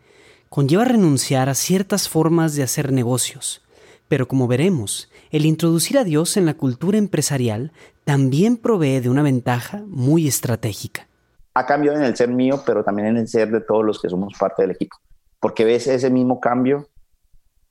Conlleva 0.49 0.85
renunciar 0.85 1.49
a 1.49 1.53
ciertas 1.53 2.09
formas 2.09 2.55
de 2.55 2.63
hacer 2.63 2.91
negocios, 2.91 3.61
pero 4.07 4.27
como 4.27 4.47
veremos, 4.47 5.11
el 5.29 5.45
introducir 5.45 5.99
a 5.99 6.03
Dios 6.03 6.35
en 6.35 6.47
la 6.47 6.55
cultura 6.55 6.97
empresarial 6.97 7.73
también 8.05 8.57
provee 8.57 9.01
de 9.01 9.09
una 9.09 9.21
ventaja 9.21 9.83
muy 9.85 10.27
estratégica. 10.27 11.07
Ha 11.53 11.67
cambiado 11.67 11.99
en 11.99 12.05
el 12.05 12.15
ser 12.15 12.29
mío, 12.29 12.63
pero 12.65 12.83
también 12.83 13.09
en 13.09 13.17
el 13.17 13.27
ser 13.27 13.51
de 13.51 13.61
todos 13.61 13.85
los 13.85 14.01
que 14.01 14.09
somos 14.09 14.33
parte 14.39 14.63
del 14.63 14.71
equipo, 14.71 14.95
porque 15.39 15.65
ves 15.65 15.87
ese 15.87 16.09
mismo 16.09 16.39
cambio 16.39 16.89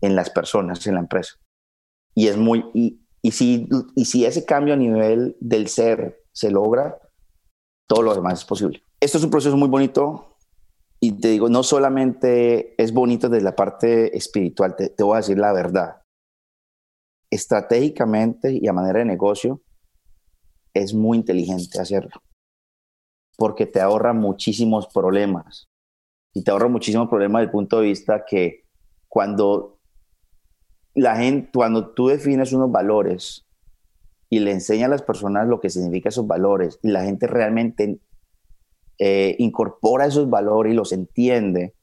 en 0.00 0.16
las 0.16 0.31
personas, 0.31 0.87
en 0.87 0.94
la 0.94 1.00
empresa. 1.00 1.37
Y 2.14 2.28
es 2.28 2.37
muy, 2.37 2.64
y, 2.74 3.00
si 3.31 4.24
ese 4.24 4.44
cambio 4.44 4.74
a 4.74 4.76
nivel 4.76 5.37
del 5.40 5.68
ser 5.68 6.24
se 6.33 6.50
logra, 6.50 6.98
todo 7.87 8.02
lo 8.02 8.14
demás 8.14 8.40
es 8.40 8.44
posible. 8.44 8.83
Esto 9.00 9.18
es 9.18 9.24
un 9.24 9.31
proceso 9.31 9.57
muy 9.57 9.68
bonito 9.68 10.37
y 11.00 11.12
te 11.12 11.28
digo, 11.28 11.48
no 11.48 11.62
solamente 11.62 12.81
es 12.83 12.92
bonito 12.92 13.28
desde 13.28 13.44
la 13.44 13.54
parte 13.54 14.16
espiritual, 14.16 14.74
te, 14.76 14.88
te 14.88 15.02
voy 15.02 15.14
a 15.14 15.18
decir 15.18 15.38
la 15.38 15.52
verdad. 15.52 16.02
Estratégicamente 17.31 18.52
y 18.52 18.66
a 18.66 18.72
manera 18.72 19.00
de 19.00 19.04
negocio, 19.04 19.62
es 20.74 20.94
muy 20.94 21.18
inteligente 21.18 21.81
hacerlo, 21.81 22.22
porque 23.37 23.66
te 23.66 23.81
ahorra 23.81 24.12
muchísimos 24.12 24.87
problemas. 24.88 25.67
Y 26.38 26.44
te 26.44 26.53
ahorra 26.53 26.68
muchísimos 26.68 27.09
problemas 27.09 27.40
desde 27.40 27.46
el 27.46 27.51
punto 27.51 27.81
de 27.81 27.87
vista 27.87 28.24
que 28.24 28.64
cuando 29.09 29.81
la 30.94 31.16
gente, 31.16 31.51
cuando 31.53 31.90
tú 31.90 32.07
defines 32.07 32.53
unos 32.53 32.70
valores 32.70 33.44
y 34.31 34.38
le 34.38 34.53
enseñas 34.53 34.87
a 34.87 34.90
las 34.90 35.03
personas 35.03 35.48
lo 35.48 35.59
que 35.59 35.68
significan 35.68 36.11
esos 36.11 36.29
valores 36.29 36.79
y 36.81 36.90
la 36.90 37.03
gente 37.03 37.27
realmente 37.27 37.98
eh, 39.01 39.35
incorpora 39.40 40.07
esos 40.07 40.31
valores 40.31 40.72
y 40.72 40.77
los 40.77 40.92
entiende, 40.92 41.74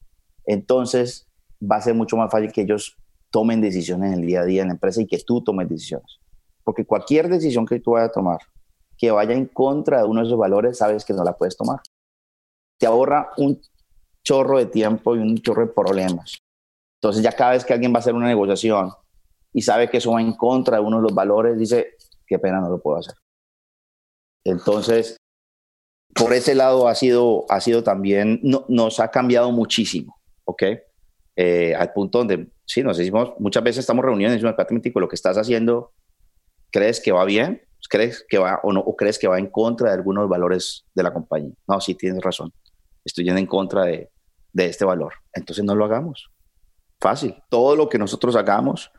entonces 0.45 1.27
va 1.61 1.75
a 1.75 1.81
ser 1.81 1.93
mucho 1.93 2.15
más 2.15 2.31
fácil 2.31 2.53
que 2.53 2.61
ellos 2.61 2.95
tomen 3.31 3.59
decisiones 3.59 4.13
en 4.13 4.21
el 4.21 4.25
día 4.25 4.39
a 4.39 4.45
día 4.45 4.61
en 4.61 4.69
la 4.69 4.75
empresa 4.75 5.01
y 5.01 5.05
que 5.05 5.19
tú 5.19 5.43
tomes 5.43 5.67
decisiones. 5.67 6.21
Porque 6.63 6.85
cualquier 6.85 7.27
decisión 7.27 7.65
que 7.65 7.81
tú 7.81 7.91
vayas 7.91 8.11
a 8.11 8.13
tomar 8.13 8.39
que 8.97 9.11
vaya 9.11 9.33
en 9.33 9.47
contra 9.47 9.97
de 9.97 10.07
uno 10.07 10.21
de 10.21 10.27
esos 10.27 10.39
valores, 10.39 10.77
sabes 10.77 11.03
que 11.03 11.13
no 11.13 11.25
la 11.25 11.35
puedes 11.35 11.57
tomar. 11.57 11.81
Te 12.77 12.85
ahorra 12.85 13.31
un 13.35 13.59
chorro 14.25 14.57
de 14.57 14.65
tiempo 14.65 15.15
y 15.15 15.19
un 15.19 15.37
chorro 15.37 15.67
de 15.67 15.71
problemas. 15.71 16.39
Entonces 16.99 17.23
ya 17.23 17.31
cada 17.31 17.51
vez 17.51 17.63
que 17.63 17.73
alguien 17.73 17.93
va 17.93 17.97
a 17.97 17.99
hacer 17.99 18.15
una 18.15 18.27
negociación 18.27 18.91
y 19.53 19.61
sabe 19.61 19.89
que 19.89 19.97
eso 19.97 20.11
va 20.11 20.21
en 20.21 20.33
contra 20.33 20.77
de 20.77 20.83
uno 20.83 20.97
de 20.97 21.03
los 21.03 21.13
valores, 21.13 21.57
dice, 21.57 21.95
qué 22.27 22.39
pena, 22.39 22.59
no 22.59 22.69
lo 22.69 22.81
puedo 22.81 22.97
hacer. 22.97 23.13
Entonces, 24.43 25.15
por 26.13 26.33
ese 26.33 26.55
lado 26.55 26.87
ha 26.87 26.95
sido, 26.95 27.45
ha 27.49 27.61
sido 27.61 27.83
también, 27.83 28.39
no, 28.43 28.65
nos 28.67 28.99
ha 28.99 29.11
cambiado 29.11 29.51
muchísimo, 29.51 30.17
¿ok? 30.43 30.63
Eh, 31.35 31.75
al 31.75 31.93
punto 31.93 32.19
donde, 32.19 32.47
sí, 32.65 32.83
nos 32.83 32.97
decimos, 32.97 33.33
muchas 33.39 33.63
veces 33.63 33.79
estamos 33.79 34.03
reunidos 34.03 34.31
y 34.31 34.35
decimos, 34.35 34.55
lo 34.95 35.07
que 35.07 35.15
estás 35.15 35.37
haciendo, 35.37 35.91
¿crees 36.71 36.99
que 36.99 37.11
va 37.11 37.23
bien? 37.25 37.61
¿Crees 37.87 38.25
que 38.27 38.39
va 38.39 38.59
o 38.63 38.73
no? 38.73 38.79
¿O 38.79 38.95
crees 38.95 39.19
que 39.19 39.27
va 39.27 39.37
en 39.37 39.47
contra 39.47 39.89
de 39.89 39.95
algunos 39.95 40.27
valores 40.27 40.85
de 40.95 41.03
la 41.03 41.13
compañía? 41.13 41.53
No, 41.67 41.79
sí, 41.79 41.93
tienes 41.93 42.23
razón. 42.23 42.51
Estoy 43.03 43.25
yendo 43.25 43.39
en 43.39 43.45
contra 43.45 43.83
de, 43.83 44.09
de 44.55 44.67
este 44.67 44.85
valor. 44.85 45.13
Entonces 45.33 45.63
no 45.63 45.75
lo 45.75 45.85
hagamos. 45.85 46.31
Fácil. 46.99 47.35
Todo 47.49 47.75
lo 47.75 47.89
que 47.89 47.99
nosotros 47.99 48.35
hagamos 48.37 48.89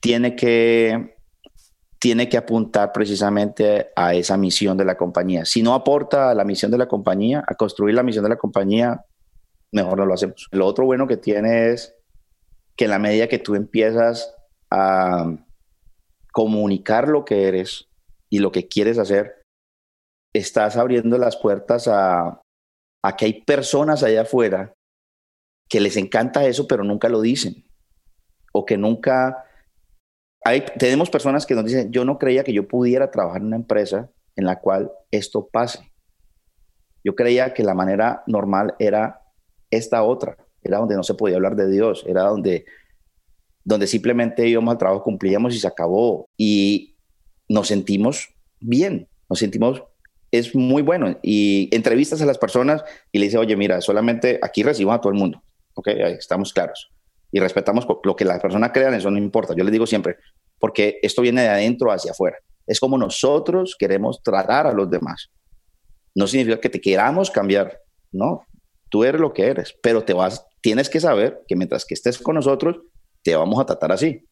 tiene 0.00 0.36
que, 0.36 1.16
tiene 1.98 2.28
que 2.28 2.36
apuntar 2.36 2.92
precisamente 2.92 3.88
a 3.96 4.14
esa 4.14 4.36
misión 4.36 4.76
de 4.76 4.84
la 4.84 4.96
compañía. 4.96 5.46
Si 5.46 5.62
no 5.62 5.72
aporta 5.72 6.30
a 6.30 6.34
la 6.34 6.44
misión 6.44 6.70
de 6.70 6.78
la 6.78 6.88
compañía, 6.88 7.42
a 7.46 7.54
construir 7.54 7.94
la 7.94 8.02
misión 8.02 8.22
de 8.22 8.28
la 8.28 8.36
compañía, 8.36 9.04
mejor 9.72 9.98
no 9.98 10.06
lo 10.06 10.14
hacemos. 10.14 10.46
Lo 10.50 10.66
otro 10.66 10.84
bueno 10.84 11.06
que 11.06 11.16
tiene 11.16 11.70
es 11.70 11.96
que 12.76 12.84
en 12.84 12.90
la 12.90 12.98
medida 12.98 13.28
que 13.28 13.38
tú 13.38 13.54
empiezas 13.54 14.34
a 14.70 15.34
comunicar 16.32 17.08
lo 17.08 17.24
que 17.24 17.48
eres 17.48 17.88
y 18.28 18.40
lo 18.40 18.52
que 18.52 18.68
quieres 18.68 18.98
hacer, 18.98 19.42
estás 20.34 20.76
abriendo 20.76 21.16
las 21.16 21.36
puertas 21.36 21.88
a, 21.88 22.42
a 23.02 23.16
que 23.16 23.24
hay 23.24 23.42
personas 23.42 24.02
allá 24.02 24.22
afuera 24.22 24.74
que 25.72 25.80
les 25.80 25.96
encanta 25.96 26.44
eso, 26.44 26.68
pero 26.68 26.84
nunca 26.84 27.08
lo 27.08 27.22
dicen. 27.22 27.64
O 28.52 28.66
que 28.66 28.76
nunca 28.76 29.46
tenemos 30.78 31.08
personas 31.08 31.46
que 31.46 31.54
nos 31.54 31.64
dicen, 31.64 31.90
yo 31.90 32.04
no 32.04 32.18
creía 32.18 32.44
que 32.44 32.52
yo 32.52 32.68
pudiera 32.68 33.10
trabajar 33.10 33.40
en 33.40 33.46
una 33.46 33.56
empresa 33.56 34.10
en 34.36 34.44
la 34.44 34.60
cual 34.60 34.92
esto 35.10 35.48
pase. 35.50 35.90
Yo 37.02 37.14
creía 37.14 37.54
que 37.54 37.62
la 37.62 37.72
manera 37.72 38.22
normal 38.26 38.74
era 38.78 39.22
esta 39.70 40.02
otra, 40.02 40.36
era 40.62 40.76
donde 40.76 40.94
no 40.94 41.04
se 41.04 41.14
podía 41.14 41.36
hablar 41.36 41.56
de 41.56 41.70
Dios, 41.70 42.04
era 42.06 42.24
donde, 42.24 42.66
donde 43.64 43.86
simplemente 43.86 44.46
íbamos 44.46 44.72
al 44.72 44.78
trabajo, 44.78 45.02
cumplíamos 45.02 45.54
y 45.54 45.58
se 45.58 45.68
acabó. 45.68 46.28
Y 46.36 46.98
nos 47.48 47.68
sentimos 47.68 48.28
bien, 48.60 49.08
nos 49.30 49.38
sentimos, 49.38 49.82
es 50.32 50.54
muy 50.54 50.82
bueno. 50.82 51.18
Y 51.22 51.74
entrevistas 51.74 52.20
a 52.20 52.26
las 52.26 52.36
personas 52.36 52.84
y 53.10 53.20
le 53.20 53.24
dice, 53.24 53.38
oye, 53.38 53.56
mira, 53.56 53.80
solamente 53.80 54.38
aquí 54.42 54.62
recibimos 54.62 54.96
a 54.96 55.00
todo 55.00 55.14
el 55.14 55.18
mundo, 55.18 55.42
¿ok? 55.74 55.88
Estamos 55.88 56.52
claros 56.52 56.92
y 57.32 57.40
respetamos 57.40 57.86
lo 58.04 58.14
que 58.14 58.24
las 58.26 58.40
personas 58.40 58.70
crean, 58.72 58.94
eso 58.94 59.10
no 59.10 59.18
importa. 59.18 59.54
Yo 59.56 59.64
les 59.64 59.72
digo 59.72 59.86
siempre, 59.86 60.18
porque 60.58 61.00
esto 61.02 61.22
viene 61.22 61.42
de 61.42 61.48
adentro 61.48 61.90
hacia 61.90 62.12
afuera. 62.12 62.36
Es 62.66 62.78
como 62.78 62.98
nosotros 62.98 63.74
queremos 63.76 64.22
tratar 64.22 64.66
a 64.66 64.72
los 64.72 64.88
demás. 64.90 65.30
No 66.14 66.26
significa 66.26 66.60
que 66.60 66.68
te 66.68 66.80
queramos 66.80 67.30
cambiar, 67.30 67.80
no. 68.12 68.46
Tú 68.90 69.02
eres 69.02 69.18
lo 69.18 69.32
que 69.32 69.46
eres, 69.46 69.74
pero 69.82 70.04
te 70.04 70.12
vas, 70.12 70.46
tienes 70.60 70.90
que 70.90 71.00
saber 71.00 71.42
que 71.48 71.56
mientras 71.56 71.86
que 71.86 71.94
estés 71.94 72.18
con 72.18 72.34
nosotros, 72.34 72.76
te 73.22 73.34
vamos 73.34 73.58
a 73.58 73.64
tratar 73.64 73.92
así. 73.92 74.28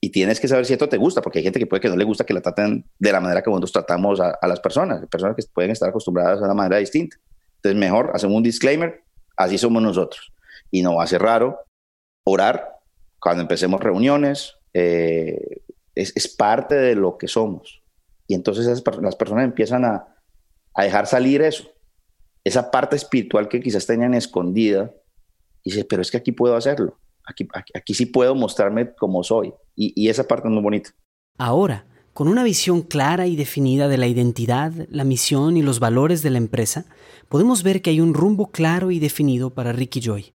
Y 0.00 0.10
tienes 0.10 0.40
que 0.40 0.48
saber 0.48 0.66
si 0.66 0.72
esto 0.72 0.88
te 0.88 0.96
gusta, 0.96 1.22
porque 1.22 1.38
hay 1.38 1.44
gente 1.44 1.60
que 1.60 1.66
puede 1.66 1.80
que 1.80 1.88
no 1.88 1.94
le 1.94 2.02
gusta 2.02 2.26
que 2.26 2.34
la 2.34 2.40
traten 2.40 2.84
de 2.98 3.12
la 3.12 3.20
manera 3.20 3.40
que 3.40 3.48
nosotros 3.48 3.70
tratamos 3.70 4.18
a, 4.18 4.30
a 4.30 4.48
las 4.48 4.58
personas, 4.58 5.06
personas 5.06 5.36
que 5.36 5.44
pueden 5.54 5.70
estar 5.70 5.88
acostumbradas 5.88 6.40
a 6.40 6.44
una 6.44 6.54
manera 6.54 6.78
distinta. 6.78 7.16
Entonces, 7.56 7.78
mejor 7.78 8.10
hacemos 8.12 8.36
un 8.36 8.42
disclaimer, 8.42 9.04
así 9.36 9.56
somos 9.56 9.80
nosotros. 9.80 10.31
Y 10.72 10.82
no 10.82 10.96
va 10.96 11.04
a 11.04 11.06
ser 11.06 11.22
raro 11.22 11.60
orar 12.24 12.80
cuando 13.20 13.42
empecemos 13.42 13.80
reuniones, 13.80 14.56
eh, 14.74 15.62
es, 15.94 16.28
parte 16.28 16.74
de 16.74 16.96
lo 16.96 17.18
que 17.18 17.28
somos. 17.28 17.82
Y 18.26 18.34
entonces 18.34 18.82
las 19.00 19.16
personas 19.16 19.44
empiezan 19.44 19.84
a, 19.84 20.08
dejar 20.76 21.06
salir 21.06 21.42
eso, 21.42 21.68
esa 22.44 22.70
parte 22.70 22.96
espiritual 22.96 23.48
que 23.48 23.60
quizás 23.60 23.86
tenían 23.86 24.14
escondida, 24.14 24.92
y 25.62 25.70
dice, 25.70 25.84
pero 25.84 26.02
es 26.02 26.10
que 26.10 26.16
aquí 26.16 26.32
puedo 26.32 26.56
hacerlo, 26.56 26.98
aquí, 27.24 27.46
aquí, 27.74 27.94
sí 27.94 28.06
puedo 28.06 28.34
mostrarme 28.34 28.92
como 28.94 29.22
soy, 29.22 29.52
y, 29.76 29.92
y 29.94 30.08
esa 30.08 30.26
parte 30.26 30.48
es 30.48 30.52
muy 30.52 30.62
bonita. 30.62 30.90
Ahora, 31.38 31.86
con 32.14 32.26
una 32.26 32.42
visión 32.42 32.82
clara 32.82 33.26
y 33.26 33.36
definida 33.36 33.86
de 33.86 33.98
la 33.98 34.08
identidad, 34.08 34.72
la 34.88 35.04
misión 35.04 35.56
y 35.56 35.62
los 35.62 35.78
valores 35.78 36.22
de 36.22 36.30
la 36.30 36.38
empresa, 36.38 36.86
podemos 37.28 37.62
ver 37.62 37.82
que 37.82 37.90
hay 37.90 38.00
un 38.00 38.14
rumbo 38.14 38.50
claro 38.50 38.90
y 38.90 38.98
definido 38.98 39.50
para 39.50 39.72
Ricky 39.72 40.00
Joy. 40.00 40.34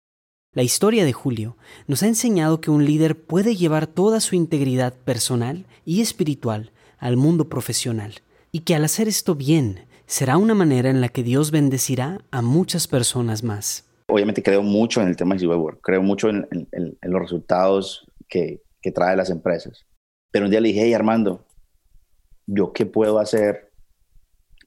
La 0.56 0.64
historia 0.64 1.04
de 1.04 1.12
Julio 1.12 1.58
nos 1.86 2.02
ha 2.02 2.08
enseñado 2.08 2.62
que 2.62 2.72
un 2.72 2.86
líder 2.86 3.20
puede 3.20 3.58
llevar 3.58 3.88
toda 3.88 4.22
su 4.22 4.36
integridad 4.36 4.94
personal 4.94 5.66
y 5.84 6.00
espiritual 6.00 6.72
al 6.98 7.18
mundo 7.18 7.50
profesional 7.50 8.14
y 8.54 8.62
que 8.62 8.74
al 8.74 8.86
hacer 8.86 9.10
esto 9.10 9.36
bien 9.36 9.86
será 10.06 10.38
una 10.38 10.56
manera 10.56 10.90
en 10.90 11.02
la 11.02 11.10
que 11.10 11.24
Dios 11.24 11.52
bendecirá 11.52 12.22
a 12.32 12.42
muchas 12.42 12.88
personas 12.88 13.44
más. 13.44 13.84
Obviamente 14.08 14.42
creo 14.42 14.64
mucho 14.64 15.02
en 15.02 15.10
el 15.10 15.18
tema 15.18 15.36
de 15.36 15.46
Work, 15.46 15.82
creo 15.82 16.02
mucho 16.02 16.30
en, 16.30 16.48
los 17.02 17.22
resultados 17.22 18.10
que, 18.30 18.64
que, 18.82 18.94
trae 18.94 19.18
las 19.18 19.30
empresas. 19.30 19.86
Pero 20.32 20.46
un 20.46 20.52
día 20.52 20.62
le 20.62 20.70
dije, 20.70 20.84
hey 20.84 20.94
Armando, 20.94 21.46
¿yo 22.48 22.72
qué 22.72 22.86
puedo 22.86 23.20
hacer 23.20 23.74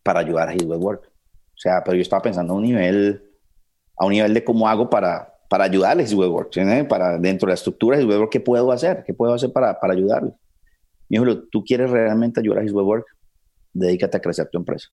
para 0.02 0.20
ayudar 0.20 0.50
a 0.50 0.54
His 0.54 0.64
Work? 0.64 1.06
O 1.06 1.58
sea, 1.58 1.82
pero 1.82 1.96
yo 1.96 2.02
estaba 2.02 2.20
pensando 2.20 2.52
a 2.52 2.56
un 2.56 2.64
nivel, 2.64 3.22
a 3.96 4.04
un 4.04 4.12
nivel 4.12 4.34
de 4.34 4.44
cómo 4.44 4.68
hago 4.68 4.90
para, 4.90 5.37
para 5.48 5.64
ayudarles 5.64 6.12
Webwork, 6.12 6.52
para 6.88 7.18
dentro 7.18 7.46
de 7.46 7.50
la 7.50 7.54
estructura 7.54 7.96
de 7.96 8.04
Webwork, 8.04 8.30
¿qué 8.30 8.40
puedo 8.40 8.70
hacer? 8.70 9.02
¿Qué 9.06 9.14
puedo 9.14 9.32
hacer 9.32 9.52
para, 9.52 9.80
para 9.80 9.94
ayudarles? 9.94 10.34
Me 11.08 11.18
dijo, 11.18 11.42
¿tú 11.50 11.64
quieres 11.64 11.90
realmente 11.90 12.40
ayudar 12.40 12.58
a 12.58 12.72
Webwork? 12.72 13.06
Dedícate 13.72 14.18
a 14.18 14.20
crecer 14.20 14.48
tu 14.50 14.58
empresa. 14.58 14.88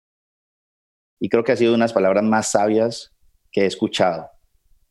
Y 1.20 1.30
creo 1.30 1.43
que 1.43 1.51
ha 1.51 1.58
sido 1.58 1.74
una 1.74 1.84
de 1.84 1.89
las 1.89 1.93
palabras 1.93 2.24
más 2.24 2.51
sabias 2.51 3.14
que 3.51 3.62
he 3.62 3.66
escuchado, 3.66 4.30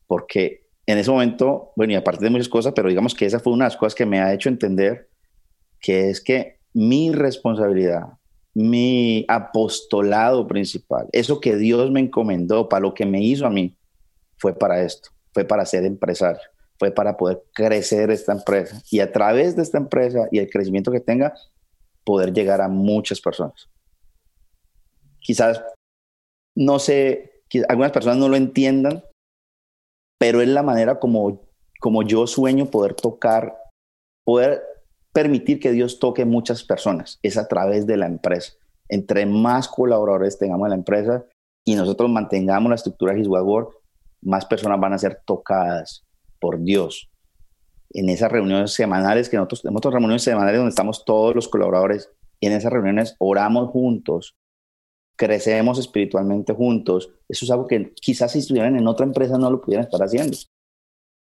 porque 0.07 0.67
en 0.87 0.99
ese 0.99 1.11
momento, 1.11 1.73
bueno, 1.77 1.95
y 1.95 1.97
aparte 1.97 2.25
de 2.25 2.31
muchas 2.31 2.49
cosas, 2.49 2.73
pero 2.75 2.89
digamos 2.89 3.15
que 3.15 3.27
esa 3.27 3.41
fue 3.41 3.53
una 3.53 3.65
de 3.65 3.71
las 3.71 3.77
cosas 3.77 3.95
que 3.95 4.07
me 4.07 4.21
ha 4.21 4.33
hecho 4.33 4.49
entender 4.49 5.09
que 5.81 6.11
es 6.11 6.21
que 6.21 6.59
mi 6.73 7.13
responsabilidad, 7.13 8.09
mi 8.55 9.25
apostolado 9.29 10.47
principal, 10.47 11.09
eso 11.13 11.41
que 11.41 11.57
Dios 11.57 11.91
me 11.91 12.01
encomendó, 12.01 12.69
para 12.69 12.81
lo 12.81 12.95
que 12.95 13.07
me 13.07 13.23
hizo 13.23 13.47
a 13.47 13.51
mí, 13.51 13.77
fue 14.37 14.55
para 14.59 14.83
esto, 14.83 15.11
fue 15.35 15.45
para 15.45 15.67
ser 15.67 15.85
empresario, 15.85 16.41
fue 16.79 16.93
para 16.93 17.17
poder 17.17 17.43
crecer 17.53 18.11
esta 18.11 18.33
empresa 18.33 18.81
y 18.91 19.01
a 19.01 19.13
través 19.13 19.57
de 19.57 19.63
esta 19.63 19.79
empresa 19.79 20.29
y 20.31 20.39
el 20.39 20.49
crecimiento 20.49 20.93
que 20.93 21.01
tenga, 21.01 21.35
poder 22.05 22.33
llegar 22.33 22.61
a 22.61 22.69
muchas 22.69 23.21
personas. 23.21 23.69
Quizás, 25.19 25.63
no 26.55 26.79
sé, 26.79 27.43
algunas 27.69 27.93
personas 27.93 28.19
no 28.19 28.29
lo 28.29 28.37
entiendan, 28.37 29.03
pero 30.19 30.41
es 30.41 30.49
la 30.49 30.63
manera 30.63 31.01
como, 31.01 31.49
como 31.81 32.03
yo 32.03 32.27
sueño 32.27 32.71
poder 32.71 32.95
tocar, 32.95 33.57
poder 34.25 34.63
permitir 35.13 35.61
que 35.61 35.73
Dios 35.73 35.99
toque 35.99 36.25
muchas 36.25 36.63
personas, 36.65 37.19
es 37.23 37.37
a 37.37 37.49
través 37.49 37.87
de 37.87 37.97
la 37.97 38.07
empresa. 38.07 38.53
Entre 38.89 39.27
más 39.27 39.69
colaboradores 39.69 40.39
tengamos 40.39 40.67
en 40.67 40.71
la 40.71 40.77
empresa 40.77 41.25
y 41.65 41.75
nosotros 41.75 42.11
mantengamos 42.11 42.69
la 42.69 42.77
estructura 42.77 43.15
de 43.15 43.21
His 43.21 43.29
Work, 43.29 43.75
más 44.25 44.47
personas 44.47 44.81
van 44.81 44.93
a 44.93 44.99
ser 44.99 45.21
tocadas 45.25 46.05
por 46.41 46.61
Dios. 46.61 47.11
En 47.91 48.09
esas 48.09 48.33
reuniones 48.33 48.73
semanales 48.73 49.29
que 49.29 49.37
nosotros 49.37 49.63
tenemos 49.63 49.83
reuniones 49.83 50.23
semanales 50.23 50.59
donde 50.59 50.71
estamos 50.71 51.05
todos 51.05 51.35
los 51.35 51.49
colaboradores 51.49 52.11
y 52.41 52.47
en 52.47 52.55
esas 52.55 52.73
reuniones 52.73 53.15
oramos 53.19 53.71
juntos, 53.71 54.35
crecemos 55.17 55.79
espiritualmente 55.79 56.53
juntos. 56.53 57.11
Eso 57.29 57.45
es 57.45 57.51
algo 57.51 57.67
que 57.67 57.93
quizás 57.95 58.33
si 58.33 58.41
estuvieran 58.41 58.77
en 58.77 58.87
otra 58.89 59.07
empresa 59.07 59.39
no 59.39 59.51
lo 59.51 59.61
pudieran 59.61 59.85
estar 59.85 60.03
haciendo. 60.03 60.37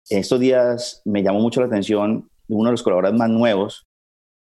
Estos 0.08 0.40
días 0.40 1.02
me 1.04 1.22
llamó 1.22 1.40
mucho 1.40 1.60
la 1.60 1.66
atención 1.66 2.30
uno 2.48 2.68
de 2.68 2.72
los 2.72 2.82
colaboradores 2.82 3.18
más 3.18 3.30
nuevos, 3.30 3.86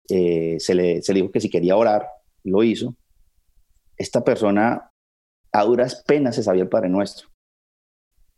eh, 0.10 0.58
se, 0.60 0.74
le, 0.74 1.02
se, 1.02 1.14
dijo 1.14 1.32
que 1.32 1.42
si 1.42 1.50
quería 1.50 1.76
orar, 1.76 2.08
lo 2.44 2.64
hizo. 2.64 2.96
Esta 3.98 4.24
persona 4.24 4.92
a 5.52 5.64
duras 5.64 6.04
penas 6.06 6.36
se 6.36 6.44
sabía 6.44 6.64
el 6.64 6.70
Padre 6.70 6.90
Nuestro. 6.90 7.30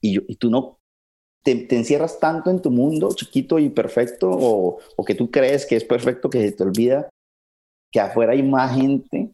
Y, 0.02 0.36
tú 0.36 0.50
no 0.50 0.80
te, 1.44 1.68
encierras 1.76 2.20
tanto 2.20 2.50
en 2.50 2.62
tu 2.62 2.72
mundo 2.72 3.10
chiquito 3.14 3.60
y 3.60 3.70
perfecto 3.70 4.30
o, 4.32 4.80
que 5.06 5.16
tú 5.16 5.30
crees 5.30 5.66
que 5.66 5.76
es 5.76 5.84
perfecto 5.84 6.30
que 6.30 6.42
se 6.42 6.52
te 6.52 6.64
olvida 6.64 7.10
que 7.92 8.00
afuera 8.00 8.34
hay 8.34 8.42
más 8.42 8.76
gente 8.76 9.32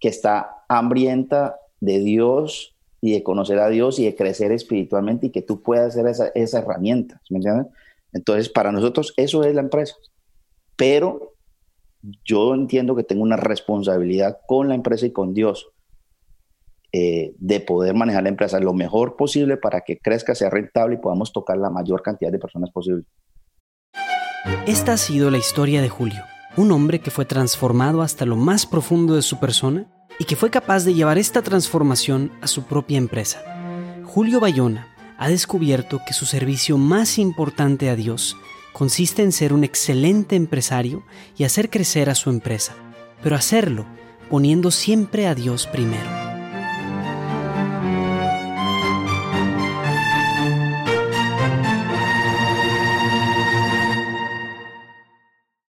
que 0.00 0.08
está 0.08 0.64
hambrienta 0.68 1.56
de 1.80 2.00
Dios 2.00 2.74
y 3.00 3.12
de 3.12 3.22
conocer 3.22 3.58
a 3.58 3.68
Dios 3.68 3.98
y 3.98 4.04
de 4.04 4.16
crecer 4.16 4.52
espiritualmente 4.52 5.26
y 5.26 5.30
que 5.30 5.42
tú 5.42 5.62
puedas 5.62 5.96
hacer 5.96 6.30
esa, 6.34 6.58
herramienta. 6.58 7.20
¿Me 7.28 7.36
entiendes? 7.36 7.66
Entonces, 8.12 8.48
para 8.48 8.72
nosotros 8.72 9.12
eso 9.16 9.44
es 9.44 9.54
la 9.54 9.60
empresa. 9.60 9.94
Pero 10.76 11.34
yo 12.24 12.54
entiendo 12.54 12.96
que 12.96 13.04
tengo 13.04 13.22
una 13.22 13.36
responsabilidad 13.36 14.38
con 14.46 14.68
la 14.68 14.74
empresa 14.74 15.06
y 15.06 15.12
con 15.12 15.34
Dios 15.34 15.68
eh, 16.98 17.34
de 17.36 17.60
poder 17.60 17.94
manejar 17.94 18.22
la 18.22 18.30
empresa 18.30 18.58
lo 18.58 18.72
mejor 18.72 19.16
posible 19.16 19.58
para 19.58 19.82
que 19.82 19.98
crezca, 19.98 20.34
sea 20.34 20.48
rentable 20.48 20.94
y 20.94 20.98
podamos 20.98 21.30
tocar 21.30 21.58
la 21.58 21.68
mayor 21.68 22.00
cantidad 22.00 22.32
de 22.32 22.38
personas 22.38 22.70
posible. 22.70 23.04
Esta 24.66 24.94
ha 24.94 24.96
sido 24.96 25.30
la 25.30 25.36
historia 25.36 25.82
de 25.82 25.90
Julio, 25.90 26.22
un 26.56 26.72
hombre 26.72 27.00
que 27.00 27.10
fue 27.10 27.26
transformado 27.26 28.00
hasta 28.00 28.24
lo 28.24 28.36
más 28.36 28.64
profundo 28.64 29.14
de 29.14 29.20
su 29.20 29.38
persona 29.38 29.92
y 30.18 30.24
que 30.24 30.36
fue 30.36 30.48
capaz 30.48 30.84
de 30.86 30.94
llevar 30.94 31.18
esta 31.18 31.42
transformación 31.42 32.32
a 32.40 32.46
su 32.46 32.62
propia 32.62 32.96
empresa. 32.96 33.42
Julio 34.06 34.40
Bayona 34.40 34.88
ha 35.18 35.28
descubierto 35.28 36.00
que 36.06 36.14
su 36.14 36.24
servicio 36.24 36.78
más 36.78 37.18
importante 37.18 37.90
a 37.90 37.96
Dios 37.96 38.38
consiste 38.72 39.22
en 39.22 39.32
ser 39.32 39.52
un 39.52 39.64
excelente 39.64 40.34
empresario 40.34 41.04
y 41.36 41.44
hacer 41.44 41.68
crecer 41.68 42.08
a 42.08 42.14
su 42.14 42.30
empresa, 42.30 42.74
pero 43.22 43.36
hacerlo 43.36 43.84
poniendo 44.30 44.70
siempre 44.70 45.26
a 45.26 45.34
Dios 45.34 45.66
primero. 45.66 46.25